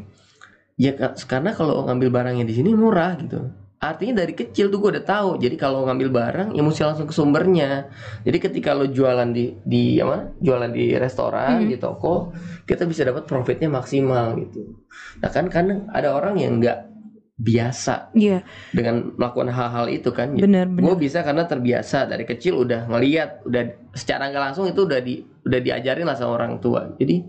ya 0.75 0.91
ka- 0.93 1.17
karena 1.21 1.51
kalau 1.51 1.83
ngambil 1.83 2.09
barangnya 2.09 2.43
di 2.43 2.53
sini 2.53 2.71
murah 2.71 3.17
gitu 3.17 3.51
artinya 3.77 4.19
dari 4.19 4.33
kecil 4.33 4.67
tuh 4.67 4.79
gue 4.79 4.89
udah 4.97 5.05
tahu. 5.05 5.29
Jadi 5.37 5.53
kalau 5.53 5.85
ngambil 5.85 6.09
barang 6.09 6.49
ya 6.51 6.61
mesti 6.61 6.81
langsung 6.81 7.05
ke 7.05 7.13
sumbernya. 7.13 7.85
Jadi 8.25 8.37
ketika 8.39 8.73
lo 8.73 8.85
jualan 8.85 9.29
di 9.29 9.53
di 9.61 10.01
apa 10.01 10.33
jualan 10.37 10.71
di 10.71 10.97
restoran 10.97 11.61
Hmm. 11.61 11.69
di 11.69 11.77
toko 11.77 12.33
kita 12.65 12.83
bisa 12.83 13.05
dapat 13.05 13.23
profitnya 13.23 13.69
maksimal 13.69 14.33
gitu. 14.37 14.81
Nah 15.21 15.29
kan 15.29 15.45
kadang 15.47 15.85
ada 15.89 16.11
orang 16.11 16.35
yang 16.37 16.57
nggak 16.57 16.89
biasa 17.37 18.17
Iya, 18.17 18.41
dengan 18.73 19.13
melakukan 19.13 19.53
hal-hal 19.53 19.85
itu 19.87 20.09
kan. 20.09 20.33
Benar 20.33 20.65
gue 20.67 20.81
benar. 20.81 20.97
bisa 20.97 21.21
karena 21.21 21.45
terbiasa. 21.45 22.09
Dari 22.09 22.25
kecil 22.25 22.57
udah 22.57 22.89
ngeliat 22.89 23.45
udah 23.45 23.61
secara 23.93 24.33
nggak 24.33 24.41
langsung 24.41 24.65
itu 24.65 24.89
udah 24.89 24.97
di 24.97 25.21
udah 25.45 25.59
diajarin 25.61 26.09
lah 26.09 26.17
sama 26.17 26.33
orang 26.33 26.57
tua. 26.57 26.97
Jadi 26.97 27.21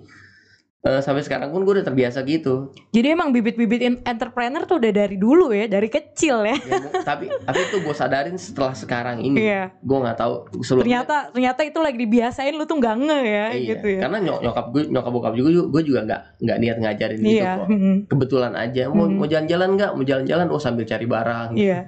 eh, 0.81 1.01
sampai 1.01 1.21
sekarang 1.21 1.49
pun 1.49 1.61
gue 1.61 1.75
udah 1.75 1.85
terbiasa 1.85 2.23
gitu 2.23 2.71
Jadi 2.89 3.07
emang 3.09 3.31
bibit-bibit 3.31 3.79
entrepreneur 4.03 4.63
tuh 4.63 4.79
udah 4.79 4.93
dari 4.93 5.17
dulu 5.17 5.51
ya, 5.51 5.67
dari 5.67 5.87
kecil 5.87 6.45
ya. 6.45 6.55
Ya, 6.57 6.79
tapi 7.03 7.27
tapi 7.29 7.59
itu 7.61 7.77
gue 7.79 7.91
sadarin 7.93 8.35
setelah 8.35 8.71
sekarang 8.73 9.19
ini 9.21 9.43
Iya. 9.45 9.75
gue 9.75 9.99
nggak 9.99 10.15
tahu 10.17 10.33
sebelumnya 10.61 11.03
Ternyata 11.03 11.17
ternyata 11.33 11.61
itu 11.65 11.79
lagi 11.79 11.99
dibiasain 11.99 12.53
lu 12.53 12.65
tuh 12.65 12.77
nggak 12.77 12.95
nge 12.97 13.19
ya 13.21 13.47
iya, 13.49 13.69
gitu 13.69 13.87
ya. 13.89 14.01
karena 14.03 14.19
nyok- 14.21 14.41
nyokap 14.41 14.67
gue 14.69 14.83
nyokap 14.89 15.11
bokap 15.11 15.33
juga 15.35 15.49
gue 15.69 15.83
juga 15.85 16.01
nggak 16.05 16.23
nggak 16.41 16.59
niat 16.59 16.77
ngajarin 16.79 17.19
gitu 17.19 17.35
Iya. 17.37 17.51
kok 17.57 17.67
hmm, 17.69 17.97
kebetulan 18.07 18.53
aja 18.55 18.83
mau 18.89 19.05
Hmm. 19.05 19.17
mau 19.17 19.27
jalan-jalan 19.27 19.69
nggak 19.75 19.91
mau 19.93 20.05
jalan-jalan 20.05 20.47
oh 20.49 20.59
sambil 20.59 20.85
cari 20.85 21.07
barang 21.07 21.49
Iya. 21.55 21.79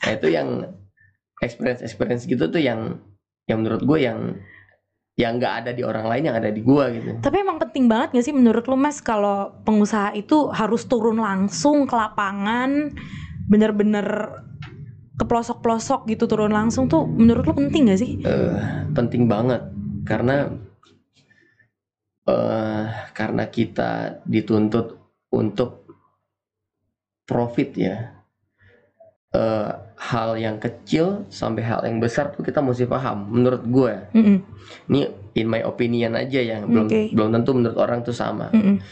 nah 0.00 0.10
itu 0.10 0.26
yang 0.28 0.48
experience 1.38 1.80
experience 1.80 2.24
gitu 2.24 2.44
tuh 2.46 2.58
yang 2.58 2.98
yang 3.46 3.60
menurut 3.60 3.80
gue 3.80 3.98
yang 4.00 4.18
yang 5.20 5.36
nggak 5.36 5.54
ada 5.64 5.70
di 5.76 5.84
orang 5.84 6.08
lain 6.08 6.22
yang 6.32 6.36
ada 6.40 6.48
di 6.48 6.64
gue 6.64 6.84
gitu. 6.96 7.10
Tapi 7.20 7.36
emang 7.44 7.60
penting 7.60 7.92
banget 7.92 8.16
gak 8.16 8.24
sih 8.24 8.32
menurut 8.32 8.64
lu 8.64 8.76
Mas 8.80 9.04
kalau 9.04 9.52
pengusaha 9.68 10.16
itu 10.16 10.48
harus 10.48 10.88
turun 10.88 11.20
langsung 11.20 11.84
ke 11.84 11.92
lapangan 11.92 12.96
bener-bener 13.52 14.40
ke 15.20 15.24
pelosok-pelosok 15.28 16.08
gitu 16.08 16.24
turun 16.24 16.56
langsung 16.56 16.88
tuh 16.88 17.04
menurut 17.04 17.44
lu 17.44 17.52
penting 17.52 17.92
gak 17.92 18.00
sih? 18.00 18.16
Eh, 18.24 18.88
penting 18.96 19.28
banget. 19.28 19.60
Karena 20.08 20.48
eh 22.24 22.84
karena 23.12 23.44
kita 23.52 24.24
dituntut 24.24 24.96
untuk 25.36 25.84
profit 27.28 27.70
ya 27.76 28.19
eh 29.30 29.70
hal 30.00 30.34
yang 30.40 30.56
kecil 30.58 31.28
sampai 31.30 31.62
hal 31.62 31.84
yang 31.86 32.02
besar 32.02 32.34
tuh 32.34 32.42
kita 32.42 32.58
mesti 32.58 32.88
paham 32.88 33.30
menurut 33.30 33.62
gue. 33.62 33.94
Ini 34.90 35.00
in 35.38 35.46
my 35.46 35.62
opinion 35.62 36.18
aja 36.18 36.40
yang 36.40 36.66
belum 36.66 36.88
Oke. 36.90 37.14
belum 37.14 37.28
tentu 37.38 37.50
menurut 37.54 37.78
orang 37.78 38.02
tuh 38.02 38.16
sama. 38.16 38.50
Mm-mm. 38.50 38.82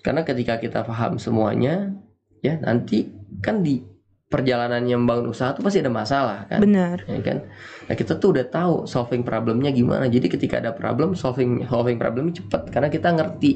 karena 0.00 0.24
ketika 0.24 0.56
kita 0.56 0.80
paham 0.80 1.20
semuanya 1.20 1.92
ya 2.40 2.56
nanti 2.56 3.12
kan 3.44 3.60
di 3.60 3.84
perjalanan 4.32 4.80
yang 4.88 5.04
membangun 5.04 5.28
usaha 5.28 5.52
tuh 5.52 5.60
pasti 5.60 5.84
ada 5.84 5.92
masalah 5.92 6.46
kan? 6.48 6.62
Benar. 6.62 7.04
ya 7.04 7.20
kan? 7.20 7.44
Nah 7.84 7.94
kita 7.98 8.16
tuh 8.16 8.32
udah 8.32 8.46
tahu 8.48 8.88
solving 8.88 9.26
problemnya 9.26 9.74
gimana. 9.74 10.08
Jadi 10.08 10.30
ketika 10.30 10.62
ada 10.62 10.72
problem 10.72 11.12
solving 11.18 11.66
solving 11.68 11.98
problemnya 11.98 12.40
cepat 12.40 12.70
karena 12.72 12.88
kita 12.88 13.12
ngerti. 13.12 13.52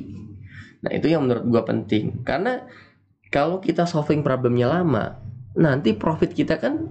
Nah 0.84 0.90
itu 0.92 1.06
yang 1.08 1.24
menurut 1.24 1.46
gua 1.48 1.62
penting. 1.64 2.26
Karena 2.26 2.60
kalau 3.32 3.62
kita 3.62 3.88
solving 3.88 4.20
problemnya 4.20 4.68
lama 4.68 5.23
nanti 5.54 5.94
profit 5.94 6.34
kita 6.34 6.58
kan 6.58 6.90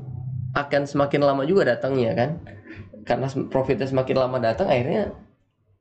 akan 0.54 0.82
semakin 0.88 1.21
lama 1.23 1.43
juga 1.43 1.76
datangnya 1.76 2.12
kan? 2.15 2.30
Karena 3.04 3.28
profitnya 3.52 3.88
semakin 3.89 4.15
lama 4.15 4.38
datang 4.39 4.71
akhirnya 4.71 5.12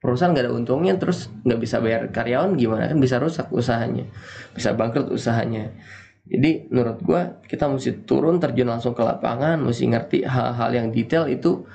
perusahaan 0.03 0.35
nggak 0.35 0.51
ada 0.51 0.53
untungnya 0.53 0.99
terus 0.99 1.31
nggak 1.47 1.61
bisa 1.62 1.79
bayar 1.79 2.11
karyawan 2.11 2.59
gimana? 2.59 2.90
Kan 2.90 2.99
bisa 2.99 3.23
rusak 3.23 3.49
usahanya 3.55 4.07
bisa 4.55 4.75
bangkrut 4.75 5.09
usahanya. 5.14 5.71
Jadi 6.23 6.71
menurut 6.71 7.03
gua 7.03 7.42
kita 7.47 7.66
mesti 7.66 8.07
turun 8.07 8.38
terjun 8.38 8.71
langsung 8.71 8.95
ke 8.95 9.03
lapangan 9.03 9.59
mesti 9.59 9.90
ngerti 9.90 10.18
hal-hal 10.23 10.71
yang 10.71 10.88
detail 10.95 11.27
itu 11.27 11.66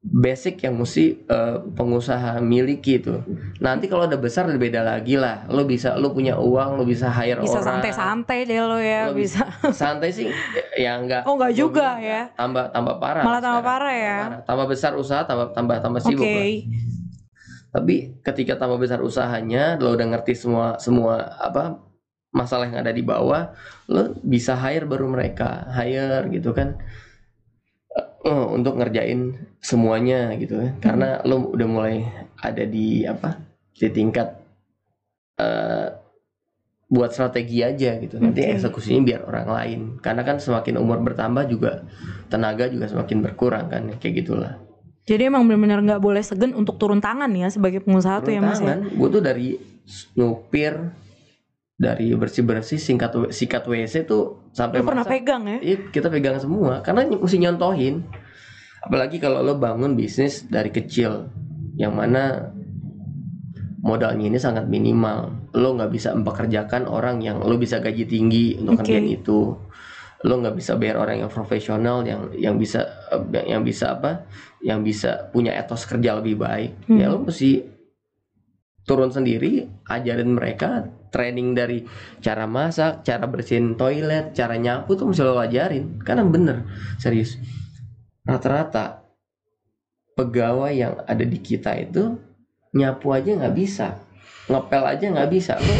basic 0.00 0.64
yang 0.64 0.80
mesti 0.80 1.28
eh, 1.28 1.56
pengusaha 1.76 2.40
miliki 2.40 2.96
itu 2.96 3.20
nanti 3.60 3.84
kalau 3.84 4.08
udah 4.08 4.16
besar 4.16 4.48
udah 4.48 4.56
beda 4.56 4.80
lagi 4.80 5.20
lah 5.20 5.44
lo 5.46 5.68
bisa 5.68 5.92
lo 5.94 6.08
punya 6.10 6.40
uang 6.40 6.80
lo 6.80 6.88
bisa 6.88 7.12
hire 7.12 7.44
Bisa 7.44 7.60
orang 7.60 7.84
santai-santai 7.84 8.48
deh 8.48 8.58
lo 8.58 8.80
ya, 8.80 9.12
Lo 9.12 9.12
bisa. 9.12 9.44
santai 9.76 10.08
sih 10.08 10.32
ya 10.74 10.96
enggak 10.96 11.28
Oh 11.28 11.36
nggak 11.36 11.52
gua 11.52 11.60
juga 11.60 12.00
bilang 12.00 12.00
ya. 12.00 12.22
tambah 12.32 12.64
tambah 12.72 12.94
parah 12.96 13.24
Malah 13.28 13.40
tambah 13.40 13.60
sekarang. 13.60 13.76
parah 13.76 13.92
ya. 13.92 14.00
Tambah 14.00 14.24
parah. 14.24 14.40
tambah 14.48 14.66
besar 14.66 14.92
usaha 14.96 15.22
tambah 15.28 15.46
tambah 15.52 15.76
tambah 15.78 16.00
Oke. 16.00 16.08
sibuk 16.08 16.24
lah. 16.26 16.46
Tapi 17.70 17.94
ketika 18.26 18.58
tambah 18.58 18.82
besar 18.82 18.98
usahanya, 18.98 19.78
lo 19.78 19.94
udah 19.94 20.06
ngerti 20.10 20.34
semua 20.34 20.74
semua 20.82 21.38
apa 21.38 21.78
masalah 22.34 22.66
yang 22.66 22.82
ada 22.82 22.90
di 22.90 22.98
bawah, 22.98 23.54
lo 23.86 24.18
bisa 24.26 24.58
hire 24.58 24.88
baru 24.88 25.06
mereka, 25.06 25.70
hire 25.70 26.26
gitu 26.34 26.50
kan. 26.50 26.80
Eh, 28.20 28.46
untuk 28.52 28.76
ngerjain 28.76 29.32
semuanya 29.64 30.36
gitu 30.36 30.60
kan. 30.60 30.72
Karena 30.80 31.08
lo 31.24 31.56
udah 31.56 31.68
mulai 31.68 32.04
ada 32.40 32.64
di 32.68 33.08
apa? 33.08 33.48
di 33.80 33.88
tingkat 33.88 34.28
eh 35.40 35.88
buat 36.90 37.16
strategi 37.16 37.64
aja 37.64 37.96
gitu. 37.96 38.20
Nanti 38.20 38.44
eksekusinya 38.44 39.00
biar 39.00 39.20
orang 39.24 39.48
lain. 39.48 39.80
Karena 40.04 40.20
kan 40.20 40.36
semakin 40.36 40.76
umur 40.76 41.00
bertambah 41.00 41.48
juga 41.48 41.88
tenaga 42.28 42.68
juga 42.68 42.92
semakin 42.92 43.24
berkurang 43.24 43.72
kan 43.72 43.88
kayak 43.96 44.26
gitulah. 44.26 44.60
Jadi 45.08 45.32
emang 45.32 45.48
benar-benar 45.48 45.80
nggak 45.80 46.02
boleh 46.02 46.20
segen 46.20 46.52
untuk 46.52 46.76
turun 46.76 47.00
tangan 47.00 47.32
ya 47.32 47.48
sebagai 47.48 47.80
pengusaha 47.80 48.20
tuh 48.20 48.36
ya 48.36 48.44
mas 48.44 48.60
ya. 48.60 48.76
gue 48.76 49.08
tuh 49.08 49.22
dari 49.24 49.56
nyupir 50.12 50.92
dari 51.80 52.12
bersih 52.12 52.44
bersih 52.44 52.76
singkat 52.76 53.16
sikat 53.32 53.64
WC 53.64 54.04
tuh 54.04 54.52
sampai 54.52 54.84
pernah 54.84 55.00
pegang 55.00 55.48
ya? 55.48 55.58
Iya, 55.64 55.76
kita 55.88 56.12
pegang 56.12 56.36
semua 56.36 56.84
karena 56.84 57.08
mesti 57.08 57.40
nyontohin. 57.40 58.04
Apalagi 58.84 59.16
kalau 59.16 59.40
lo 59.40 59.56
bangun 59.56 59.96
bisnis 59.96 60.44
dari 60.44 60.68
kecil, 60.68 61.32
yang 61.80 61.96
mana 61.96 62.52
modalnya 63.80 64.28
ini 64.28 64.36
sangat 64.36 64.68
minimal. 64.68 65.32
Lo 65.56 65.72
nggak 65.72 65.88
bisa 65.88 66.12
mempekerjakan 66.12 66.84
orang 66.84 67.24
yang 67.24 67.40
lo 67.40 67.56
bisa 67.56 67.80
gaji 67.80 68.04
tinggi 68.04 68.60
untuk 68.60 68.76
Oke. 68.76 68.84
kerjaan 68.84 69.08
itu. 69.08 69.56
Lo 70.20 70.34
nggak 70.36 70.56
bisa 70.60 70.76
bayar 70.76 71.00
orang 71.00 71.24
yang 71.24 71.32
profesional 71.32 72.04
yang 72.04 72.28
yang 72.36 72.60
bisa 72.60 72.84
eh, 73.08 73.48
yang, 73.48 73.64
bisa 73.64 73.96
apa? 73.96 74.28
Yang 74.60 74.80
bisa 74.84 75.10
punya 75.32 75.56
etos 75.56 75.88
kerja 75.88 76.20
lebih 76.20 76.36
baik. 76.36 76.92
Ya 76.92 77.08
lo 77.08 77.24
Hmm. 77.24 77.32
mesti 77.32 77.79
turun 78.90 79.14
sendiri, 79.14 79.70
ajarin 79.86 80.34
mereka 80.34 80.90
training 81.14 81.54
dari 81.54 81.86
cara 82.18 82.50
masak, 82.50 83.06
cara 83.06 83.22
bersihin 83.30 83.78
toilet, 83.78 84.34
cara 84.34 84.58
nyapu 84.58 84.98
tuh 84.98 85.06
mesti 85.06 85.22
lo 85.22 85.38
ajarin. 85.38 86.02
Karena 86.02 86.26
bener, 86.26 86.66
serius. 86.98 87.38
Rata-rata 88.26 89.06
pegawai 90.18 90.74
yang 90.74 90.98
ada 91.06 91.22
di 91.22 91.38
kita 91.38 91.78
itu 91.78 92.18
nyapu 92.74 93.14
aja 93.14 93.30
nggak 93.38 93.54
bisa, 93.54 93.94
ngepel 94.50 94.82
aja 94.82 95.06
nggak 95.06 95.30
bisa. 95.30 95.54
Lo 95.62 95.74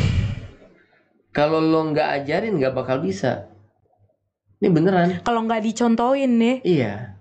kalau 1.35 1.59
lo 1.59 1.91
nggak 1.91 2.23
ajarin 2.23 2.63
nggak 2.63 2.79
bakal 2.79 3.03
bisa. 3.03 3.51
Ini 4.63 4.71
beneran. 4.71 5.19
Kalau 5.27 5.43
nggak 5.51 5.67
dicontohin 5.67 6.39
nih, 6.39 6.57
Iya. 6.63 7.19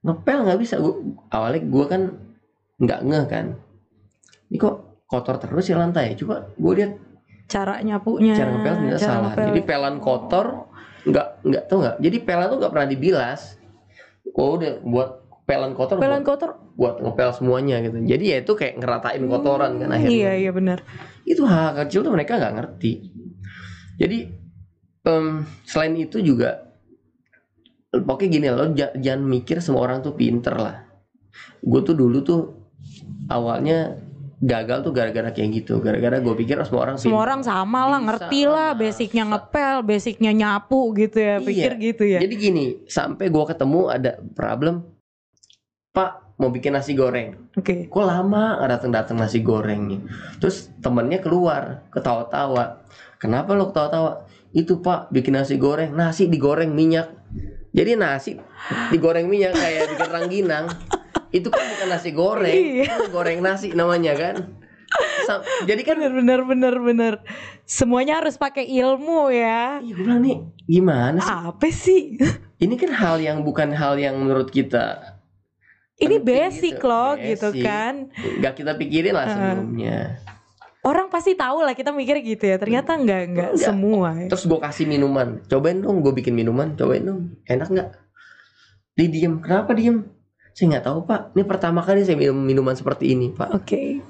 Ngepel 0.00 0.48
nggak 0.48 0.60
bisa. 0.64 0.80
Gua, 0.80 0.96
awalnya 1.28 1.60
gue 1.60 1.84
kan 1.84 2.02
nggak 2.80 3.00
ngeh 3.04 3.24
kan. 3.28 3.46
Ini 4.48 4.56
kok 4.56 4.89
kotor 5.10 5.36
terus 5.42 5.66
ya 5.66 5.76
lantai. 5.76 6.14
Coba 6.14 6.46
gue 6.54 6.72
lihat 6.78 6.92
cara 7.50 7.82
nyapunya, 7.82 8.38
cara 8.38 8.50
ngepel 8.54 8.74
cara 8.94 8.98
salah. 9.02 9.20
ngepel. 9.34 9.46
Jadi 9.50 9.60
pelan 9.66 9.96
kotor 9.98 10.46
nggak 11.02 11.26
nggak 11.42 11.62
tahu 11.66 11.78
nggak. 11.82 11.96
Jadi 11.98 12.16
pelan 12.22 12.46
tuh 12.46 12.58
nggak 12.62 12.72
pernah 12.72 12.88
dibilas. 12.88 13.40
Oh 14.30 14.54
udah 14.54 14.78
buat 14.86 15.10
pelan 15.42 15.74
kotor 15.74 15.98
pelan 15.98 16.22
buat, 16.22 16.30
kotor. 16.30 16.50
buat 16.78 16.94
ngepel 17.02 17.30
semuanya 17.34 17.82
gitu. 17.82 17.98
Jadi 18.06 18.24
ya 18.30 18.36
itu 18.38 18.52
kayak 18.54 18.78
ngeratain 18.78 19.22
kotoran 19.26 19.82
kan 19.82 19.90
akhirnya. 19.90 20.14
Iya 20.14 20.32
iya 20.46 20.50
benar. 20.54 20.78
Itu 21.26 21.42
hal 21.42 21.74
kecil 21.74 22.06
tuh 22.06 22.14
mereka 22.14 22.38
nggak 22.38 22.54
ngerti. 22.54 22.92
Jadi 23.98 24.18
em, 25.10 25.42
selain 25.66 25.98
itu 25.98 26.22
juga 26.22 26.70
pokoknya 27.90 28.28
gini 28.30 28.46
lo 28.54 28.70
ja- 28.78 28.94
jangan 28.94 29.26
mikir 29.26 29.58
semua 29.58 29.82
orang 29.90 30.06
tuh 30.06 30.14
pinter 30.14 30.54
lah. 30.54 30.86
Gue 31.58 31.82
tuh 31.82 31.98
dulu 31.98 32.22
tuh 32.22 32.40
awalnya 33.26 33.98
gagal 34.40 34.78
tuh 34.80 34.92
gara-gara 34.96 35.28
kayak 35.30 35.48
gitu. 35.62 35.84
Gara-gara 35.84 36.16
gue 36.16 36.34
pikir 36.34 36.56
semua 36.64 36.88
orang 36.88 36.96
Semua 36.96 37.20
orang 37.28 37.44
sama 37.44 37.86
lah, 37.86 38.00
Bisa 38.00 38.06
ngerti 38.08 38.40
lah, 38.48 38.52
lah, 38.52 38.70
basicnya 38.72 39.24
ngepel, 39.28 39.76
basicnya 39.84 40.32
nyapu 40.32 40.80
gitu 40.96 41.18
ya, 41.20 41.36
Iya. 41.38 41.44
pikir 41.44 41.72
gitu 41.76 42.04
ya. 42.08 42.18
Jadi 42.24 42.34
gini, 42.40 42.64
sampai 42.88 43.28
gue 43.28 43.44
ketemu 43.44 43.80
ada 43.92 44.16
problem, 44.32 44.88
Pak 45.92 46.40
mau 46.40 46.48
bikin 46.48 46.72
nasi 46.72 46.96
goreng. 46.96 47.52
Oke. 47.52 47.92
Kok 47.92 48.04
lama 48.08 48.56
nggak 48.56 48.70
datang-datang 48.80 49.16
nasi 49.20 49.44
gorengnya? 49.44 50.00
Terus 50.40 50.72
temennya 50.80 51.20
keluar, 51.20 51.84
ketawa-tawa. 51.92 52.80
Kenapa 53.20 53.52
lo 53.52 53.68
ketawa-tawa? 53.68 54.24
Itu 54.56 54.80
Pak 54.80 55.12
bikin 55.12 55.36
nasi 55.36 55.60
goreng, 55.60 55.92
nasi 55.92 56.32
digoreng 56.32 56.72
minyak. 56.72 57.12
Jadi 57.70 57.94
nasi 57.94 58.40
digoreng 58.88 59.28
minyak 59.28 59.52
kayak 59.52 59.94
bikin 59.94 60.08
rangginang. 60.10 60.66
Itu 61.30 61.48
kan 61.48 61.62
bukan 61.64 61.88
nasi 61.88 62.10
goreng, 62.10 62.50
Iya. 62.50 62.84
itu 62.90 63.02
goreng 63.08 63.38
nasi 63.38 63.70
namanya 63.70 64.12
kan. 64.12 64.36
Sa- 65.22 65.46
Jadi 65.62 65.82
kan 65.82 65.94
Bener 65.96 66.10
bener 66.12 66.40
bener 66.42 66.74
bener. 66.76 67.12
Semuanya 67.62 68.18
harus 68.18 68.34
pakai 68.34 68.66
ilmu 68.66 69.30
ya. 69.30 69.78
Iya 69.78 69.92
gue 69.92 70.02
bilang 70.02 70.20
nih 70.20 70.36
gimana 70.64 71.18
sih? 71.18 71.30
Apa 71.30 71.66
sih? 71.68 72.18
Ini 72.58 72.74
kan 72.74 72.90
hal 72.90 73.16
yang 73.18 73.40
bukan 73.40 73.70
hal 73.70 73.94
yang 73.94 74.18
menurut 74.18 74.50
kita 74.50 75.16
Ini 75.96 76.16
Penting 76.16 76.26
basic 76.26 76.74
gitu, 76.74 76.88
loh 76.88 77.12
gitu 77.14 77.48
basic. 77.52 77.62
kan. 77.62 77.94
nggak 78.10 78.54
kita 78.56 78.72
pikirin 78.74 79.12
lah 79.12 79.22
Heeh. 79.22 79.34
sebelumnya. 79.36 79.98
Orang 80.80 81.06
pasti 81.06 81.36
tahu 81.36 81.60
lah 81.60 81.76
kita 81.76 81.92
mikir 81.92 82.18
gitu 82.18 82.40
ya. 82.42 82.56
Ternyata 82.56 82.96
enggak 82.96 83.20
Enggak. 83.28 83.50
semua. 83.54 84.16
ya. 84.16 84.26
Terus 84.26 84.48
gue 84.48 84.58
kasih 84.58 84.88
minuman, 84.88 85.44
cobain 85.44 85.76
dong, 85.76 86.00
gue 86.00 86.10
bikin 86.10 86.32
minuman, 86.32 86.72
cobain 86.72 87.04
dong, 87.04 87.36
enak 87.44 87.68
nggak? 87.68 87.88
Dia 88.92 89.06
diem, 89.06 89.38
kenapa 89.38 89.70
diem? 89.70 90.08
Saya 90.60 90.76
nggak 90.76 90.92
tahu 90.92 91.08
pak, 91.08 91.32
ini 91.32 91.48
pertama 91.48 91.80
kali 91.80 92.04
saya 92.04 92.20
minum 92.20 92.36
minuman 92.36 92.76
seperti 92.76 93.16
ini 93.16 93.32
pak. 93.32 93.48
Oke. 93.56 94.04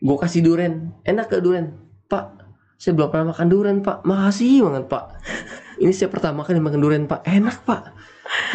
Gue 0.00 0.16
kasih 0.16 0.40
duren, 0.40 0.96
enak 1.04 1.28
ke 1.28 1.44
duren? 1.44 1.76
Pak, 2.08 2.40
saya 2.80 2.96
belum 2.96 3.12
pernah 3.12 3.36
makan 3.36 3.52
duren 3.52 3.76
pak, 3.84 4.00
makasih 4.00 4.64
banget 4.64 4.88
pak. 4.88 5.20
Ini 5.76 5.92
saya 5.92 6.08
pertama 6.08 6.40
kali 6.40 6.56
makan 6.56 6.80
duren 6.80 7.04
pak, 7.04 7.20
enak 7.20 7.68
pak. 7.68 7.84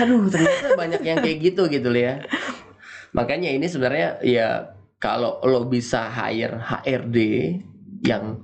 Aduh 0.02 0.26
ternyata 0.26 0.74
banyak 0.74 1.06
yang 1.06 1.22
kayak 1.22 1.38
gitu 1.54 1.70
gitu 1.70 1.94
ya. 1.94 2.26
Makanya 3.14 3.54
ini 3.54 3.70
sebenarnya 3.70 4.18
ya 4.26 4.74
kalau 4.98 5.38
lo 5.46 5.70
bisa 5.70 6.10
hire 6.10 6.58
HRD 6.66 7.18
yang 8.10 8.42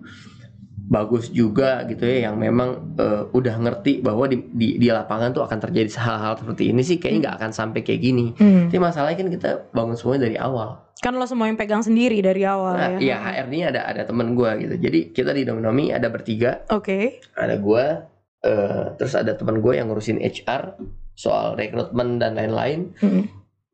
bagus 0.89 1.29
juga 1.29 1.85
gitu 1.85 2.01
ya 2.01 2.27
yang 2.27 2.35
memang 2.41 2.97
eh, 2.97 3.23
udah 3.29 3.55
ngerti 3.61 4.01
bahwa 4.01 4.25
di, 4.25 4.41
di 4.49 4.81
di 4.81 4.89
lapangan 4.89 5.37
tuh 5.37 5.45
akan 5.45 5.69
terjadi 5.69 6.01
hal-hal 6.01 6.33
seperti 6.41 6.73
ini 6.73 6.81
sih 6.81 6.97
kayaknya 6.97 7.29
nggak 7.29 7.35
akan 7.37 7.51
sampai 7.53 7.85
kayak 7.85 8.01
gini. 8.01 8.33
Hmm. 8.33 8.73
Tapi 8.73 8.81
masalahnya 8.81 9.17
kan 9.21 9.29
kita 9.29 9.49
bangun 9.69 9.93
semuanya 9.93 10.25
dari 10.25 10.37
awal. 10.41 10.81
Kan 10.99 11.15
lo 11.15 11.23
semua 11.29 11.47
yang 11.47 11.55
pegang 11.55 11.85
sendiri 11.85 12.19
dari 12.19 12.43
awal 12.43 12.75
Nah, 12.75 12.89
ya. 12.97 12.99
iya 12.99 13.17
HRD-nya 13.21 13.67
ada 13.71 13.81
ada 13.85 14.01
temen 14.03 14.33
gua 14.33 14.57
gitu. 14.57 14.75
Jadi 14.81 15.13
kita 15.13 15.31
di 15.31 15.45
Dominomi 15.45 15.93
ada 15.93 16.09
bertiga, 16.09 16.65
Oke. 16.73 17.21
ada 17.37 17.55
gua, 17.61 18.09
eh, 18.43 18.85
terus 18.97 19.13
ada 19.15 19.37
teman 19.37 19.63
gue 19.63 19.79
yang 19.79 19.87
ngurusin 19.87 20.19
HR 20.19 20.75
soal 21.15 21.55
rekrutmen 21.55 22.19
dan 22.19 22.35
lain-lain. 22.35 22.91
Mm. 22.99 23.23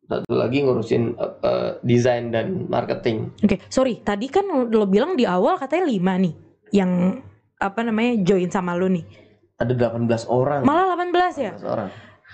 Satu 0.06 0.38
lagi 0.38 0.62
ngurusin 0.62 1.18
eh, 1.18 1.34
eh, 1.42 1.72
desain 1.82 2.30
dan 2.30 2.70
marketing. 2.70 3.34
Oke, 3.42 3.58
sorry. 3.74 4.06
Tadi 4.06 4.30
kan 4.30 4.46
lo 4.70 4.86
bilang 4.86 5.18
di 5.18 5.26
awal 5.26 5.58
katanya 5.58 5.90
lima 5.90 6.14
nih 6.22 6.45
yang 6.76 7.24
apa 7.56 7.80
namanya 7.82 8.20
join 8.22 8.52
sama 8.52 8.76
lo 8.76 8.92
nih. 8.92 9.08
Ada 9.56 9.72
18 9.72 10.28
orang. 10.28 10.62
Malah 10.62 11.00
18 11.00 11.40
ya? 11.40 11.52
18 11.56 11.64
orang. 11.66 11.90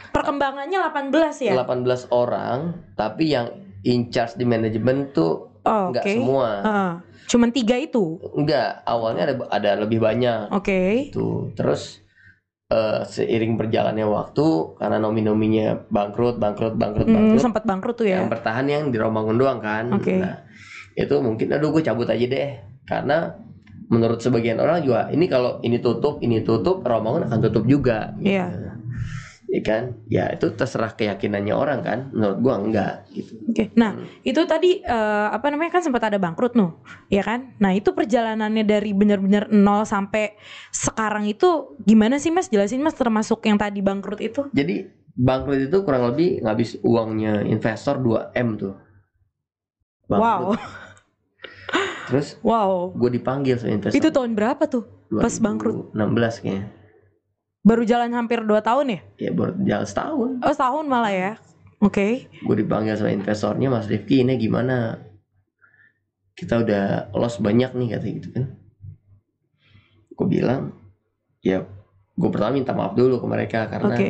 Perkembangannya 0.10 0.80
18 0.82 1.45
ya? 1.45 1.54
18 1.56 2.10
orang, 2.10 2.60
tapi 2.95 3.30
yang 3.30 3.54
in 3.84 4.10
charge 4.10 4.34
di 4.34 4.43
manajemen 4.43 5.13
tuh 5.13 5.54
Oh, 5.62 5.93
Oke. 5.93 6.01
enggak 6.01 6.06
semua. 6.10 6.49
Heeh. 6.60 6.91
Cuman 7.30 7.54
tiga 7.54 7.77
itu. 7.77 8.17
Enggak, 8.34 8.82
awalnya 8.82 9.30
ada 9.30 9.36
ada 9.54 9.71
lebih 9.77 10.01
banyak 10.01 10.49
Oke. 10.49 11.13
tuh. 11.13 11.54
Terus 11.54 12.01
eh, 12.67 13.06
seiring 13.06 13.62
berjalannya 13.62 14.01
waktu 14.04 14.47
karena 14.73 14.97
nomi-nominya 14.97 15.86
bangkrut, 15.86 16.41
bangkrut, 16.41 16.73
bangkrut, 16.73 17.06
Hmm, 17.06 17.13
bangkrut. 17.13 17.43
sempat 17.43 17.63
bangkrut 17.63 17.93
tuh 17.93 18.10
Yang 18.10 18.25
ya. 18.25 18.32
bertahan 18.32 18.65
yang 18.65 18.84
di 18.89 18.97
Romangun 18.97 19.38
doang 19.38 19.62
kan. 19.62 19.93
Oke. 19.93 20.17
Nah, 20.17 20.41
itu 20.91 21.13
mungkin 21.19 21.51
aduh 21.51 21.69
gue 21.69 21.84
cabut 21.84 22.10
aja 22.10 22.25
deh. 22.25 22.49
Karena 22.82 23.38
menurut 23.91 24.23
sebagian 24.23 24.58
orang 24.58 24.82
juga 24.82 25.12
ini 25.12 25.27
kalau 25.27 25.60
ini 25.62 25.77
tutup, 25.77 26.23
ini 26.23 26.39
tutup, 26.41 26.80
Romangun 26.82 27.27
akan 27.27 27.39
tutup 27.43 27.67
juga. 27.67 28.15
gitu. 28.17 28.32
Iya. 28.32 28.47
Ya 29.51 29.60
kan? 29.67 29.84
Ya 30.08 30.32
itu 30.32 30.47
terserah 30.56 30.95
keyakinannya 30.95 31.51
orang 31.51 31.84
kan. 31.84 31.99
Menurut 32.15 32.38
gua 32.39 32.56
enggak 32.56 33.04
gitu. 33.12 33.36
Oke. 33.51 33.67
Nah, 33.75 33.99
Hmm. 33.99 34.08
itu 34.23 34.39
tadi 34.47 34.80
eh, 34.80 35.27
apa 35.27 35.51
namanya 35.51 35.75
kan 35.75 35.84
sempat 35.84 36.08
ada 36.08 36.15
bangkrut 36.15 36.56
nuh, 36.56 36.80
ya 37.12 37.19
kan? 37.19 37.51
Nah, 37.60 37.75
itu 37.75 37.91
perjalanannya 37.91 38.63
dari 38.63 38.95
benar-benar 38.95 39.51
nol 39.51 39.84
sampai 39.84 40.39
sekarang 40.71 41.27
itu 41.27 41.75
gimana 41.84 42.15
sih 42.15 42.32
Mas? 42.32 42.47
Jelasin 42.47 42.80
Mas 42.80 42.95
termasuk 42.95 43.43
yang 43.43 43.60
tadi 43.60 43.84
bangkrut 43.84 44.23
itu. 44.23 44.47
Jadi 44.56 44.88
bangkrut 45.19 45.67
itu 45.67 45.77
kurang 45.84 46.08
lebih 46.15 46.39
ngabis 46.47 46.80
uangnya 46.80 47.43
investor 47.43 47.99
2M 47.99 48.56
tuh. 48.56 48.80
Wow. 50.08 50.56
Terus 52.12 52.36
Wow. 52.43 52.91
gue 52.91 53.10
dipanggil 53.15 53.56
sama 53.56 53.71
investor. 53.80 53.95
Itu 53.95 54.12
tahun 54.12 54.36
berapa 54.36 54.63
tuh? 54.67 54.84
pas 55.12 55.32
bangkrut. 55.32 55.91
16 55.95 56.43
kayaknya. 56.43 56.71
Baru 57.63 57.84
jalan 57.84 58.12
hampir 58.15 58.43
2 58.43 58.60
tahun 58.60 58.86
ya? 58.95 59.00
Ya 59.19 59.32
baru 59.32 59.56
jalan 59.63 59.88
setahun. 59.88 60.30
Oh, 60.43 60.52
setahun 60.52 60.86
malah 60.88 61.12
ya. 61.12 61.32
Oke. 61.80 62.28
Gue 62.43 62.56
dipanggil 62.60 62.95
sama 62.95 63.12
investornya 63.12 63.67
Mas 63.71 63.88
Rifki 63.88 64.24
ini 64.24 64.36
gimana? 64.36 65.08
kita 66.32 66.63
udah 66.63 66.86
loss 67.13 67.38
banyak 67.38 67.69
nih 67.76 67.88
kata 67.93 68.08
gitu 68.17 68.30
kan 68.34 68.45
gue 70.10 70.28
bilang 70.28 70.74
ya 71.45 71.69
gue 72.17 72.30
pertama 72.34 72.58
minta 72.58 72.74
maaf 72.74 72.97
dulu 72.97 73.21
ke 73.21 73.28
mereka 73.30 73.60
karena 73.69 73.93
Oke. 73.93 74.10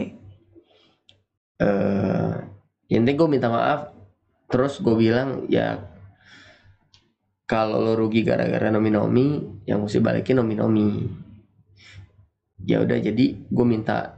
eh 1.59 2.31
yang 2.87 3.03
penting 3.03 3.17
gue 3.19 3.29
minta 3.29 3.47
maaf 3.51 3.91
terus 4.47 4.79
gue 4.79 4.95
bilang 4.95 5.43
ya 5.51 5.90
kalau 7.51 7.83
lo 7.83 7.99
rugi 7.99 8.23
gara-gara 8.23 8.71
nomi-nomi 8.71 9.43
yang 9.67 9.83
mesti 9.83 9.99
balikin 9.99 10.39
nomi-nomi 10.39 11.03
ya 12.63 12.79
udah 12.79 12.95
jadi 12.95 13.25
gue 13.35 13.65
minta 13.67 14.15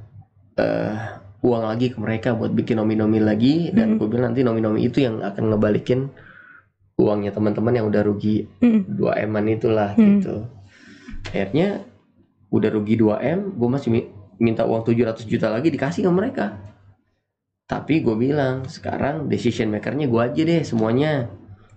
eh 0.53 0.93
uang 1.41 1.65
lagi 1.65 1.89
ke 1.89 1.97
mereka 1.97 2.37
buat 2.37 2.53
bikin 2.53 2.77
nomi-nomi 2.77 3.17
lagi 3.17 3.73
dan 3.73 3.95
Mhm. 3.95 3.97
gue 3.97 4.07
bilang 4.07 4.25
nanti 4.31 4.45
nomi-nomi 4.45 4.85
itu 4.85 5.01
yang 5.01 5.19
akan 5.19 5.49
ngebalikin 5.49 6.13
uangnya 6.93 7.33
teman-teman 7.33 7.73
yang 7.73 7.89
udah 7.89 8.05
rugi 8.05 8.45
Mm-mm. 8.61 8.85
2 8.85 9.17
m 9.17 9.33
itulah 9.49 9.97
Hmm. 9.97 10.21
gitu 10.21 10.45
akhirnya 11.25 11.81
udah 12.53 12.69
rugi 12.69 12.95
2 12.95 13.17
m 13.17 13.57
gue 13.57 13.65
masih 13.67 13.89
mi- 13.89 14.09
minta 14.37 14.61
uang 14.61 14.85
700 14.85 15.25
juta 15.25 15.49
lagi 15.49 15.73
dikasih 15.73 16.05
ke 16.05 16.11
mereka 16.13 16.45
tapi 17.65 18.05
gue 18.05 18.13
bilang 18.13 18.69
sekarang 18.69 19.25
decision 19.25 19.73
makernya 19.73 20.05
gue 20.05 20.21
aja 20.21 20.41
deh 20.45 20.61
semuanya 20.61 21.33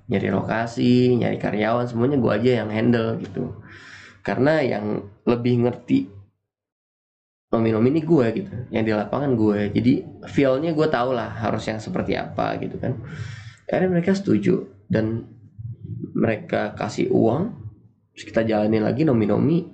nyari 0.07 0.29
lokasi 0.31 1.19
nyari 1.19 1.38
karyawan 1.38 1.87
semuanya 1.90 2.16
gue 2.19 2.33
aja 2.33 2.51
yang 2.62 2.71
handle 2.71 3.19
gitu. 3.23 3.59
Karena 4.23 4.62
yang 4.62 5.07
lebih 5.27 5.66
ngerti 5.66 6.11
nomi-nomi 7.47 7.95
ini 7.95 8.03
gue 8.03 8.27
gitu 8.42 8.53
yang 8.75 8.83
di 8.83 8.90
lapangan 8.90 9.38
gue 9.38 9.71
jadi 9.71 10.03
feelnya 10.27 10.75
gue 10.75 10.87
tau 10.90 11.14
lah 11.14 11.31
harus 11.31 11.62
yang 11.71 11.79
seperti 11.79 12.19
apa 12.19 12.59
gitu 12.59 12.79
kan. 12.79 12.99
Akhirnya 13.66 13.99
mereka 13.99 14.14
setuju 14.14 14.66
dan 14.87 15.27
mereka 16.16 16.75
kasih 16.75 17.11
uang 17.12 17.55
terus 18.16 18.25
kita 18.33 18.49
jalanin 18.49 18.83
lagi 18.83 19.05
nomi-nomi 19.05 19.69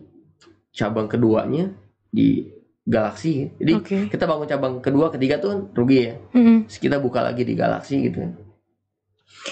cabang 0.75 1.07
keduanya 1.07 1.71
di 2.11 2.51
Galaxy 2.83 3.55
jadi 3.63 3.73
Oke. 3.79 3.99
kita 4.11 4.27
bangun 4.27 4.49
cabang 4.51 4.75
kedua 4.83 5.15
ketiga 5.15 5.39
tuh 5.39 5.49
kan 5.55 5.61
rugi 5.71 5.99
ya. 6.11 6.15
Mm-mm. 6.35 6.67
terus 6.67 6.79
kita 6.83 6.99
buka 6.99 7.23
lagi 7.23 7.47
di 7.47 7.55
Galaxy 7.55 8.03
gitu 8.11 8.27
kan 8.27 8.33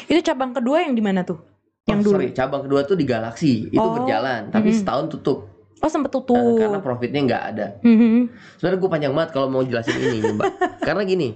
Itu 0.06 0.20
cabang 0.22 0.52
kedua 0.52 0.82
yang 0.82 0.92
di 0.92 1.00
mana 1.00 1.22
tuh? 1.22 1.38
Yang 1.82 1.98
Oh, 1.98 2.04
dulu. 2.04 2.14
sorry 2.16 2.28
cabang 2.30 2.62
kedua 2.62 2.80
tuh 2.82 2.94
di 2.94 3.04
Galaxy 3.04 3.66
itu 3.66 3.78
Oh, 3.78 3.92
berjalan 3.92 4.48
tapi 4.48 4.68
mm-mm. 4.68 4.78
setahun 4.78 5.06
tutup 5.10 5.38
Oh 5.76 5.88
sempet 5.88 6.08
eh, 6.08 6.14
tutup. 6.14 6.60
karena 6.60 6.78
profitnya 6.78 7.20
nggak 7.24 7.44
ada 7.48 7.66
Mhm. 7.80 8.28
sebenarnya 8.54 8.78
gue 8.78 8.90
panjang 8.90 9.12
banget 9.12 9.30
kalau 9.32 9.48
mau 9.48 9.62
jelasin 9.62 9.96
ini 9.96 10.18
mbak 10.36 10.46
karena 10.78 11.02
gini 11.02 11.28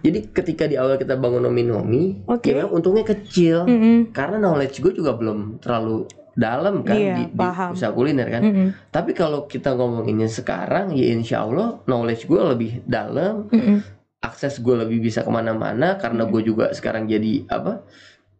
jadi 0.00 0.18
ketika 0.30 0.64
di 0.64 0.76
awal 0.76 0.94
kita 0.94 1.16
bangun 1.16 1.40
nomi-nomi 1.42 2.22
Oke. 2.26 2.52
ya 2.52 2.60
memang 2.60 2.76
untungnya 2.76 3.04
kecil 3.04 3.64
Mhm. 3.64 4.12
karena 4.12 4.36
knowledge 4.38 4.78
gue 4.78 4.92
juga 4.92 5.12
belum 5.12 5.58
terlalu 5.58 6.04
dalam 6.32 6.80
kan 6.82 6.94
Iya, 6.94 7.14
di, 7.16 7.24
di 7.26 7.46
usaha 7.72 7.90
kuliner 7.90 8.28
kan 8.28 8.42
Mhm. 8.44 8.66
tapi 8.88 9.10
kalau 9.12 9.44
kita 9.44 9.72
ngomonginnya 9.72 10.28
sekarang 10.28 10.92
ya 10.92 11.10
insya 11.10 11.42
Allah 11.42 11.80
knowledge 11.82 12.24
gue 12.24 12.36
lebih 12.38 12.84
dalam 12.84 13.48
Mhm. 13.48 13.99
Akses 14.20 14.60
gue 14.60 14.76
lebih 14.76 15.00
bisa 15.00 15.24
ke 15.24 15.30
mana-mana 15.32 15.96
karena 15.96 16.28
gue 16.28 16.42
juga 16.44 16.70
sekarang 16.76 17.08
jadi 17.08 17.48
apa 17.48 17.84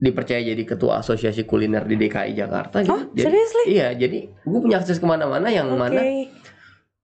dipercaya 0.01 0.41
jadi 0.41 0.63
ketua 0.65 1.01
asosiasi 1.01 1.45
kuliner 1.45 1.85
di 1.85 1.97
DKI 1.97 2.33
Jakarta 2.33 2.81
gitu 2.85 2.93
Oh 2.93 3.05
jadi, 3.13 3.25
seriously? 3.29 3.65
iya 3.69 3.89
jadi 3.93 4.29
gue 4.33 4.59
punya 4.61 4.81
akses 4.81 5.01
ke 5.01 5.07
mana-mana 5.09 5.49
yang 5.49 5.69
Oke. 5.73 5.81
mana 5.81 6.01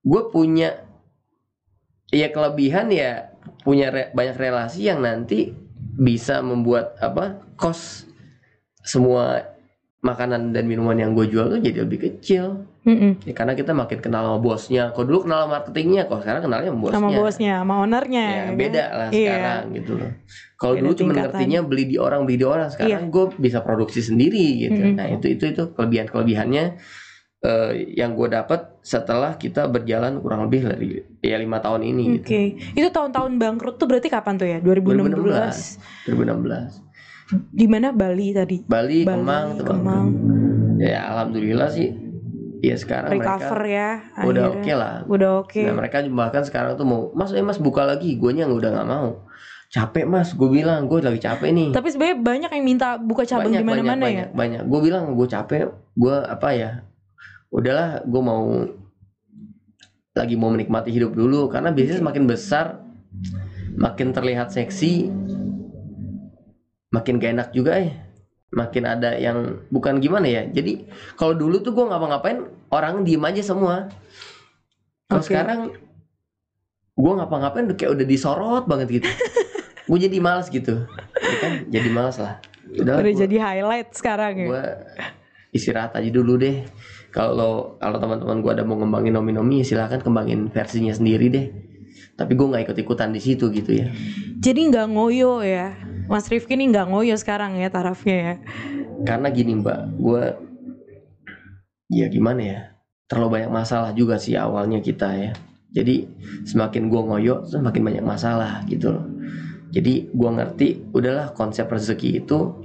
gue 0.01 0.21
punya 0.29 0.81
ya 2.09 2.29
kelebihan 2.29 2.89
ya 2.89 3.33
punya 3.61 3.89
re- 3.89 4.11
banyak 4.13 4.37
relasi 4.37 4.87
yang 4.87 5.01
nanti 5.01 5.51
bisa 5.97 6.41
membuat 6.41 6.93
apa 7.01 7.41
kos 7.57 8.05
semua 8.85 9.56
makanan 9.97 10.53
dan 10.53 10.63
minuman 10.63 10.93
yang 10.93 11.11
gue 11.11 11.25
jual 11.25 11.49
tuh 11.49 11.57
jadi 11.57 11.81
lebih 11.83 11.99
kecil 11.99 12.69
Mhm. 12.85 13.27
ya, 13.27 13.33
karena 13.35 13.51
kita 13.51 13.73
makin 13.73 13.99
kenal 13.99 14.23
sama 14.23 14.39
bosnya 14.39 14.83
kok 14.91 15.03
dulu 15.03 15.25
kenal 15.25 15.43
sama 15.43 15.59
marketingnya 15.59 16.07
kok 16.07 16.21
sekarang 16.21 16.41
kenalnya 16.41 16.69
sama 16.69 16.79
bosnya 16.79 16.95
Sama 16.95 17.09
bosnya, 17.11 17.53
sama 17.57 17.73
ownernya. 17.81 18.23
ya 18.23 18.39
kan? 18.39 18.53
beda 18.55 18.83
lah 18.87 19.09
Iya. 19.09 19.17
sekarang 19.27 19.61
gitu 19.73 19.91
loh 19.93 20.11
kalau 20.55 20.73
dulu 20.75 20.93
cuma 20.95 21.11
ngertinya 21.13 21.59
beli 21.61 21.83
di 21.85 21.97
orang 21.97 22.21
beli 22.23 22.37
di 22.37 22.45
orang 22.45 22.69
sekarang 22.69 23.03
gue 23.07 23.25
bisa 23.35 23.59
produksi 23.59 23.99
sendiri 23.99 24.47
gitu 24.63 24.81
Mhm. 24.81 24.93
nah 24.93 25.05
itu 25.09 25.27
itu 25.27 25.43
itu 25.47 25.63
kelebihan 25.73 26.07
kelebihannya 26.07 26.65
eh, 27.39 27.69
yang 27.93 28.13
gue 28.13 28.27
dapat 28.27 28.81
setelah 28.81 29.35
kita 29.35 29.65
berjalan 29.65 30.17
kurang 30.17 30.45
lebih 30.45 30.59
dari 30.63 30.89
ya 31.21 31.37
lima 31.37 31.59
tahun 31.59 31.85
ini 31.85 32.03
Oke, 32.17 32.55
gitu 32.55 32.73
itu 32.75 32.87
tahun-tahun 32.87 33.35
bangkrut 33.35 33.75
tuh 33.75 33.85
berarti 33.85 34.07
kapan 34.07 34.33
tuh 34.35 34.47
ya? 34.47 34.57
2016. 34.57 35.77
2016 36.07 36.86
Di 37.29 37.67
mana 37.67 37.91
Bali 37.91 38.31
tadi? 38.31 38.63
Bali, 38.63 39.03
Bali, 39.03 39.19
Kemang. 39.19 39.47
Kemang. 39.59 40.05
ya 40.77 41.09
alhamdulillah 41.09 41.67
sih 41.67 41.89
ya 42.61 42.73
sekarang 42.73 43.13
Recover 43.13 43.59
mereka 43.59 43.67
ya. 43.67 43.89
udah 44.23 44.43
oke 44.51 44.71
lah 44.73 44.93
Udah 45.05 45.31
oke. 45.41 45.61
Nah 45.61 45.73
mereka 45.75 45.97
bahkan 46.07 46.41
sekarang 46.41 46.73
tuh 46.73 46.85
mau 46.85 47.09
Mas 47.13 47.33
eh 47.33 47.41
mas 47.41 47.57
buka 47.57 47.81
lagi 47.81 48.13
Gue 48.15 48.33
nya 48.33 48.45
udah 48.45 48.69
nggak 48.71 48.87
mau 48.87 49.25
Capek 49.67 50.05
mas 50.05 50.31
Gue 50.31 50.49
bilang 50.49 50.85
gue 50.85 50.97
lagi 50.99 51.17
capek 51.17 51.49
nih 51.49 51.69
Tapi 51.73 51.87
sebenarnya 51.89 52.17
banyak 52.17 52.51
yang 52.53 52.65
minta 52.65 52.95
buka 52.95 53.25
cabang 53.25 53.51
di 53.51 53.61
mana-mana 53.61 54.05
ya. 54.05 54.25
banyak, 54.25 54.29
banyak. 54.33 54.61
Gue 54.65 54.79
bilang 54.81 55.11
gue 55.13 55.27
capek 55.27 55.69
Gue 55.93 56.15
apa 56.17 56.49
ya 56.53 56.71
Udahlah 57.49 58.01
gue 58.01 58.21
mau 58.21 58.43
Lagi 60.13 60.33
mau 60.33 60.49
menikmati 60.49 60.89
hidup 60.89 61.13
dulu 61.13 61.49
Karena 61.49 61.69
bisnis 61.69 61.99
Oke. 61.99 62.07
makin 62.09 62.23
besar 62.25 62.81
Makin 63.75 64.13
terlihat 64.13 64.49
seksi 64.49 65.09
Makin 66.87 67.19
gak 67.19 67.31
enak 67.35 67.49
juga 67.51 67.77
ya 67.77 67.93
Makin 68.47 68.83
ada 68.87 69.11
yang 69.15 69.59
Bukan 69.67 69.99
gimana 69.99 70.23
ya. 70.25 70.47
Jadi 70.47 70.87
kalau 71.15 71.35
dulu 71.35 71.59
tuh 71.59 71.75
gue 71.75 71.85
ngapa-ngapain 71.85 72.47
Orang 72.67 73.03
diem 73.03 73.23
aja 73.23 73.43
semua. 73.43 73.91
Kalau 75.07 75.19
Oke. 75.19 75.27
sekarang 75.27 75.59
Gue 76.97 77.13
ngapa-ngapain 77.13 77.69
udah 77.69 77.77
kayak 77.77 77.91
udah 77.93 78.05
disorot 78.05 78.63
banget 78.65 79.03
gitu. 79.03 79.09
Gue 79.87 79.99
jadi 80.01 80.17
males 80.17 80.49
gitu. 80.49 80.83
Ya 81.21 81.35
kan 81.39 81.51
Jadi 81.69 81.89
males 81.93 82.17
lah. 82.17 82.41
Udah, 82.67 82.99
Udah 82.99 83.13
gua- 83.13 83.21
jadi 83.23 83.35
highlight 83.39 83.89
sekarang 83.95 84.33
ya. 84.35 84.47
gue 84.51 84.63
istirahat 85.55 85.95
aja 85.95 86.09
dulu 86.11 86.35
deh. 86.35 86.67
Kalau 87.15 87.79
kalau 87.79 87.97
teman-teman 87.97 88.43
gue 88.43 88.51
ada 88.51 88.63
mau 88.67 88.75
ngembangin 88.75 89.15
nomi-nomi 89.15 89.63
silahkan 89.63 90.03
kembangin 90.03 90.51
versinya 90.51 90.91
sendiri 90.91 91.31
deh. 91.31 91.45
Tapi 92.17 92.35
gue 92.35 92.43
nggak 92.43 92.67
ikut 92.67 92.77
ikutan 92.77 93.15
di 93.15 93.21
situ 93.23 93.47
gitu 93.53 93.71
ya. 93.71 93.87
Jadi 94.37 94.61
nggak 94.67 94.87
ngoyo 94.91 95.39
ya. 95.39 95.71
Mas 96.07 96.27
Rifki 96.31 96.55
nih 96.55 96.71
nggak 96.71 96.87
ngoyo 96.87 97.15
sekarang 97.19 97.59
ya 97.59 97.67
tarafnya 97.67 98.15
ya. 98.15 98.33
karena 99.05 99.27
gini 99.29 99.53
mbak 99.61 99.79
gue 99.99 100.23
ya 101.93 102.07
gimana 102.09 102.41
ya 102.41 102.59
terlalu 103.05 103.39
banyak 103.39 103.51
masalah 103.53 103.91
juga 103.93 104.17
sih 104.17 104.33
awalnya 104.33 104.81
kita 104.81 105.07
ya 105.13 105.31
jadi 105.69 106.09
semakin 106.43 106.89
gue 106.89 107.01
ngoyo 107.05 107.45
semakin 107.45 107.81
banyak 107.85 108.05
masalah 108.05 108.65
gitu 108.65 108.97
loh 108.97 109.05
jadi 109.69 110.09
gue 110.09 110.29
ngerti 110.33 110.67
udahlah 110.95 111.29
konsep 111.37 111.69
rezeki 111.69 112.25
itu 112.25 112.57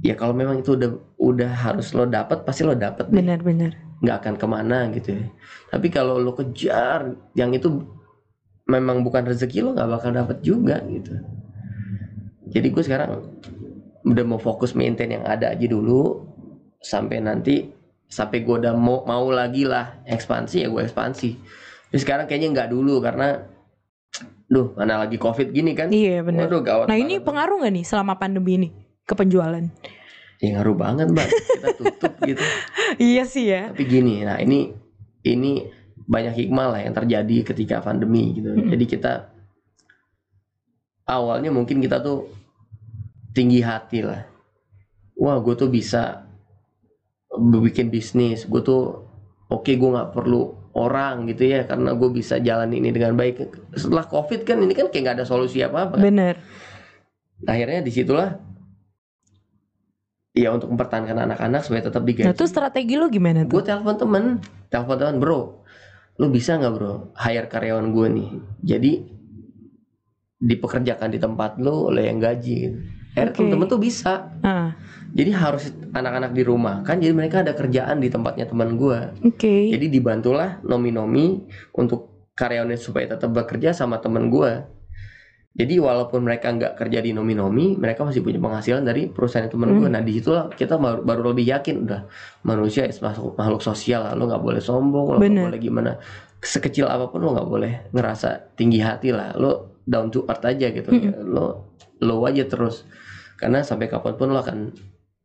ya 0.00 0.14
kalau 0.14 0.32
memang 0.32 0.62
itu 0.62 0.78
udah 0.78 0.90
udah 1.18 1.50
harus 1.50 1.90
lo 1.92 2.06
dapat 2.06 2.46
pasti 2.46 2.62
lo 2.62 2.78
dapat 2.78 3.10
deh 3.10 3.18
Benar-benar. 3.18 3.72
nggak 4.02 4.16
akan 4.18 4.34
ke 4.34 4.46
mana 4.50 4.78
gitu 4.90 5.14
ya. 5.14 5.26
Tapi 5.70 5.86
kalau 5.86 6.18
lo 6.18 6.34
kejar 6.34 7.14
yang 7.38 7.54
itu 7.54 7.70
memang 8.66 9.06
bukan 9.06 9.22
rezeki 9.30 9.62
lo 9.62 9.78
nggak 9.78 9.90
bakal 9.90 10.10
dapat 10.10 10.42
juga 10.42 10.82
gitu. 10.90 11.14
Jadi 12.52 12.68
gue 12.68 12.82
sekarang 12.84 13.10
udah 14.04 14.24
mau 14.28 14.38
fokus 14.38 14.76
maintain 14.76 15.08
yang 15.08 15.24
ada 15.24 15.56
aja 15.56 15.66
dulu 15.66 16.26
sampai 16.82 17.22
nanti 17.24 17.70
sampai 18.12 18.44
gue 18.44 18.56
udah 18.60 18.76
mau 18.76 19.06
mau 19.08 19.32
lagi 19.32 19.64
lah 19.64 20.04
ekspansi 20.04 20.62
ya 20.62 20.68
gue 20.68 20.82
ekspansi. 20.84 21.30
Tapi 21.88 21.98
sekarang 22.00 22.24
kayaknya 22.28 22.48
nggak 22.52 22.68
dulu 22.72 23.00
karena 23.00 23.40
duh 24.52 24.76
mana 24.76 25.00
lagi 25.00 25.16
covid 25.16 25.48
gini 25.48 25.72
kan. 25.72 25.88
Iya 25.88 26.20
benar. 26.20 26.46
Waduh 26.46 26.60
gawat. 26.60 26.86
Nah 26.92 26.96
ini 27.00 27.16
banget. 27.16 27.26
pengaruh 27.26 27.56
nggak 27.64 27.72
nih 27.72 27.84
selama 27.88 28.12
pandemi 28.20 28.52
ini 28.60 28.68
ke 29.08 29.16
penjualan? 29.16 29.64
ya 30.42 30.58
ngaruh 30.58 30.74
banget 30.74 31.06
mbak 31.14 31.28
kita 31.30 31.68
tutup 31.78 32.12
gitu. 32.28 32.42
iya 32.98 33.22
sih 33.22 33.46
ya. 33.46 33.70
Tapi 33.70 33.86
gini, 33.86 34.26
nah 34.26 34.42
ini 34.42 34.74
ini 35.22 35.70
banyak 36.02 36.34
hikmah 36.34 36.66
lah 36.74 36.80
yang 36.82 36.90
terjadi 36.90 37.54
ketika 37.54 37.78
pandemi 37.78 38.34
gitu. 38.34 38.50
Mm-mm. 38.50 38.74
Jadi 38.74 38.84
kita 38.90 39.30
awalnya 41.06 41.54
mungkin 41.54 41.78
kita 41.78 42.02
tuh 42.02 42.26
tinggi 43.32 43.60
hati 43.64 44.04
lah. 44.04 44.22
Wah, 45.18 45.36
gue 45.40 45.54
tuh 45.56 45.68
bisa 45.68 46.24
bikin 47.36 47.88
bisnis. 47.88 48.44
Gue 48.44 48.60
tuh 48.64 49.08
oke, 49.48 49.72
gue 49.72 49.90
nggak 49.92 50.12
perlu 50.12 50.72
orang 50.72 51.28
gitu 51.28 51.48
ya, 51.48 51.68
karena 51.68 51.92
gue 51.92 52.08
bisa 52.12 52.40
jalan 52.40 52.72
ini 52.72 52.92
dengan 52.92 53.12
baik. 53.16 53.48
Setelah 53.76 54.08
covid 54.08 54.44
kan 54.44 54.60
ini 54.60 54.72
kan 54.72 54.88
kayak 54.88 55.02
nggak 55.04 55.16
ada 55.20 55.26
solusi 55.28 55.60
apa 55.60 55.88
apa. 55.88 55.96
Bener. 56.00 56.40
Akhirnya 57.44 57.82
di 57.82 57.90
situlah 57.90 58.38
ya 60.32 60.48
untuk 60.48 60.72
mempertahankan 60.72 61.28
anak-anak 61.28 61.60
supaya 61.60 61.84
tetap 61.84 62.02
digaji. 62.08 62.28
Nah 62.28 62.36
tuh 62.36 62.48
strategi 62.48 62.96
lo 62.96 63.12
gimana 63.12 63.44
gue 63.44 63.52
tuh? 63.52 63.68
telepon 63.68 63.96
temen 64.00 64.24
telepon 64.72 64.96
temen 64.96 65.16
bro 65.20 65.40
lu 66.16 66.26
bisa 66.32 66.56
nggak 66.56 66.72
bro 66.72 67.12
hire 67.20 67.48
karyawan 67.52 67.92
gue 67.92 68.06
nih 68.08 68.30
jadi 68.64 68.92
dipekerjakan 70.40 71.08
di 71.12 71.18
tempat 71.20 71.60
lu 71.60 71.92
oleh 71.92 72.08
yang 72.08 72.18
gaji 72.18 72.54
gitu. 72.68 72.78
Akhirnya 73.12 73.32
Oke. 73.32 73.38
temen-temen 73.44 73.66
tuh 73.68 73.80
bisa. 73.80 74.32
Ah, 74.40 74.72
jadi 75.12 75.30
harus 75.36 75.68
anak-anak 75.92 76.32
di 76.32 76.42
rumah. 76.42 76.80
Kan 76.80 77.04
jadi 77.04 77.12
mereka 77.12 77.44
ada 77.44 77.52
kerjaan 77.52 78.00
di 78.00 78.08
tempatnya 78.08 78.48
teman 78.48 78.80
gua. 78.80 79.12
Oke. 79.20 79.68
jadi 79.68 79.86
dibantulah 79.92 80.64
nomi-nomi 80.64 81.44
untuk 81.76 82.32
karyawannya 82.32 82.80
supaya 82.80 83.12
tetap 83.12 83.28
bekerja 83.28 83.76
sama 83.76 84.00
temen 84.00 84.32
gua. 84.32 84.64
Jadi 85.52 85.76
walaupun 85.76 86.24
mereka 86.24 86.48
nggak 86.48 86.80
kerja 86.80 87.04
di 87.04 87.12
nomi-nomi 87.12 87.76
mereka 87.76 88.08
masih 88.08 88.24
punya 88.24 88.40
penghasilan 88.40 88.88
dari 88.88 89.12
perusahaan 89.12 89.52
temen 89.52 89.76
gua. 89.76 89.92
Hmm. 89.92 90.00
nah 90.00 90.02
di 90.02 90.16
situlah 90.16 90.48
kita 90.48 90.80
baru, 90.80 91.04
baru 91.04 91.36
lebih 91.36 91.52
yakin. 91.52 91.84
Udah 91.84 92.08
manusia 92.48 92.88
is 92.88 92.96
makhluk, 93.04 93.36
makhluk 93.36 93.60
sosial. 93.60 94.08
Lah 94.08 94.16
lo 94.16 94.24
nggak 94.24 94.40
boleh 94.40 94.64
sombong 94.64 95.06
lo 95.12 95.16
nggak 95.20 95.52
boleh 95.52 95.60
gimana. 95.60 96.00
Sekecil 96.40 96.88
apa 96.88 97.12
pun 97.12 97.20
lo 97.20 97.36
nggak 97.36 97.48
boleh 97.52 97.72
ngerasa 97.92 98.56
tinggi 98.56 98.80
hati 98.80 99.12
lah. 99.12 99.36
Lo 99.36 99.76
down 99.84 100.08
to 100.08 100.24
earth 100.24 100.48
aja 100.48 100.72
gitu. 100.72 100.88
Mm-mm. 100.88 101.20
lo 101.28 101.76
lo 102.00 102.24
aja 102.24 102.48
terus 102.48 102.88
karena 103.42 103.66
sampai 103.66 103.90
kapan 103.90 104.14
pun 104.14 104.30
lo 104.30 104.38
akan 104.38 104.70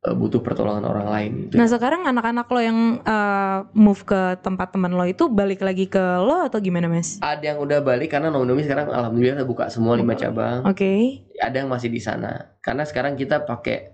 eh, 0.10 0.16
butuh 0.18 0.42
pertolongan 0.42 0.90
orang 0.90 1.08
lain 1.14 1.32
gitu. 1.46 1.62
Nah 1.62 1.70
sekarang 1.70 2.10
anak-anak 2.10 2.50
lo 2.50 2.60
yang 2.66 2.80
eh, 3.06 3.60
move 3.78 4.02
ke 4.02 4.42
tempat 4.42 4.74
teman 4.74 4.98
lo 4.98 5.06
itu 5.06 5.30
balik 5.30 5.62
lagi 5.62 5.86
ke 5.86 6.02
lo 6.02 6.42
atau 6.42 6.58
gimana 6.58 6.90
mas? 6.90 7.22
ada 7.22 7.54
yang 7.54 7.62
udah 7.62 7.86
balik 7.86 8.10
karena 8.10 8.34
nomi-nomi 8.34 8.66
sekarang 8.66 8.90
alhamdulillah 8.90 9.46
udah 9.46 9.48
buka 9.48 9.70
semua 9.70 9.94
lima 9.94 10.18
cabang 10.18 10.66
Oke. 10.66 11.22
ada 11.38 11.62
yang 11.62 11.70
masih 11.70 11.94
di 11.94 12.02
sana 12.02 12.58
karena 12.66 12.82
sekarang 12.90 13.14
kita 13.14 13.46
pakai 13.46 13.94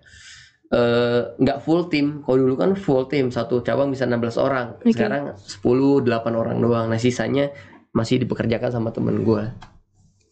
eh, 0.72 1.22
nggak 1.36 1.60
full 1.60 1.92
tim 1.92 2.24
kalau 2.24 2.40
dulu 2.40 2.56
kan 2.56 2.72
full 2.80 3.04
tim 3.12 3.28
satu 3.28 3.60
cabang 3.60 3.92
bisa 3.92 4.08
16 4.08 4.40
orang 4.40 4.80
Oke. 4.80 4.96
sekarang 4.96 5.36
10 5.36 6.08
8 6.08 6.08
orang 6.32 6.56
doang 6.64 6.88
nah 6.88 6.96
sisanya 6.96 7.52
masih 7.92 8.24
dipekerjakan 8.24 8.72
sama 8.72 8.96
temen 8.96 9.22
gua 9.28 9.52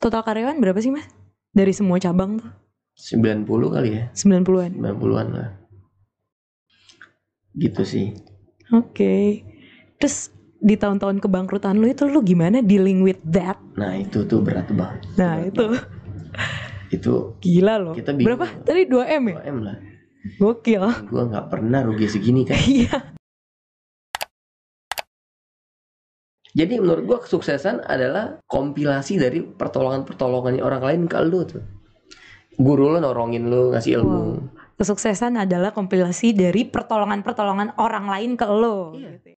Total 0.01 0.25
karyawan 0.25 0.57
berapa 0.57 0.81
sih 0.81 0.89
mas? 0.89 1.05
Dari 1.53 1.77
semua 1.77 2.01
cabang 2.01 2.41
tuh? 2.41 2.49
90 2.95 3.47
kali 3.47 3.89
ya 3.97 4.05
90-an. 4.13 4.71
90-an 4.77 5.27
lah 5.31 5.49
gitu 7.55 7.83
sih 7.83 8.15
Oke. 8.71 9.43
Terus 9.99 10.31
di 10.63 10.79
tahun-tahun 10.79 11.19
kebangkrutan 11.19 11.75
lo 11.75 11.91
itu 11.91 12.07
lo 12.07 12.23
gimana 12.23 12.63
dealing 12.63 13.03
with 13.03 13.19
that? 13.27 13.59
nah 13.75 13.99
itu 13.99 14.23
tuh 14.23 14.39
berat 14.39 14.71
banget 14.71 15.03
Nah 15.19 15.43
itu 15.43 15.65
itu 16.91 17.35
gila 17.39 17.75
loh. 17.79 17.95
Kita 17.95 18.11
bingung. 18.15 18.35
Berapa? 18.35 18.47
Tadi 18.63 18.87
2 18.87 19.19
m 19.19 19.23
ya? 19.27 19.35
2M 19.43 19.57
lah 19.63 19.77
Gokil. 20.39 20.83
gua 21.11 21.23
nggak 21.27 21.47
pernah 21.51 21.79
rugi 21.83 22.07
segini 22.07 22.47
kan 22.47 22.55
Iya. 22.63 22.95
Jadi 26.51 26.73
menurut 26.83 27.03
gua 27.07 27.19
kesuksesan 27.23 27.83
adalah 27.87 28.39
kompilasi 28.47 29.19
dari 29.19 29.39
pertolongan-pertolongannya 29.43 30.63
orang 30.63 30.83
lain 30.83 31.01
ke 31.07 31.19
lu 31.23 31.43
tuh. 31.47 31.63
Guru 32.59 32.91
lo 32.91 32.99
norongin 32.99 33.47
lu 33.47 33.71
ngasih 33.71 34.01
ilmu. 34.01 34.21
Kesuksesan 34.81 35.37
adalah 35.37 35.71
kompilasi 35.77 36.33
dari 36.33 36.65
pertolongan-pertolongan 36.65 37.77
orang 37.77 38.09
lain 38.09 38.31
ke 38.33 38.49
lo. 38.49 38.97
Iya. 38.97 38.97
gitu 38.97 39.13
ya. 39.13 39.29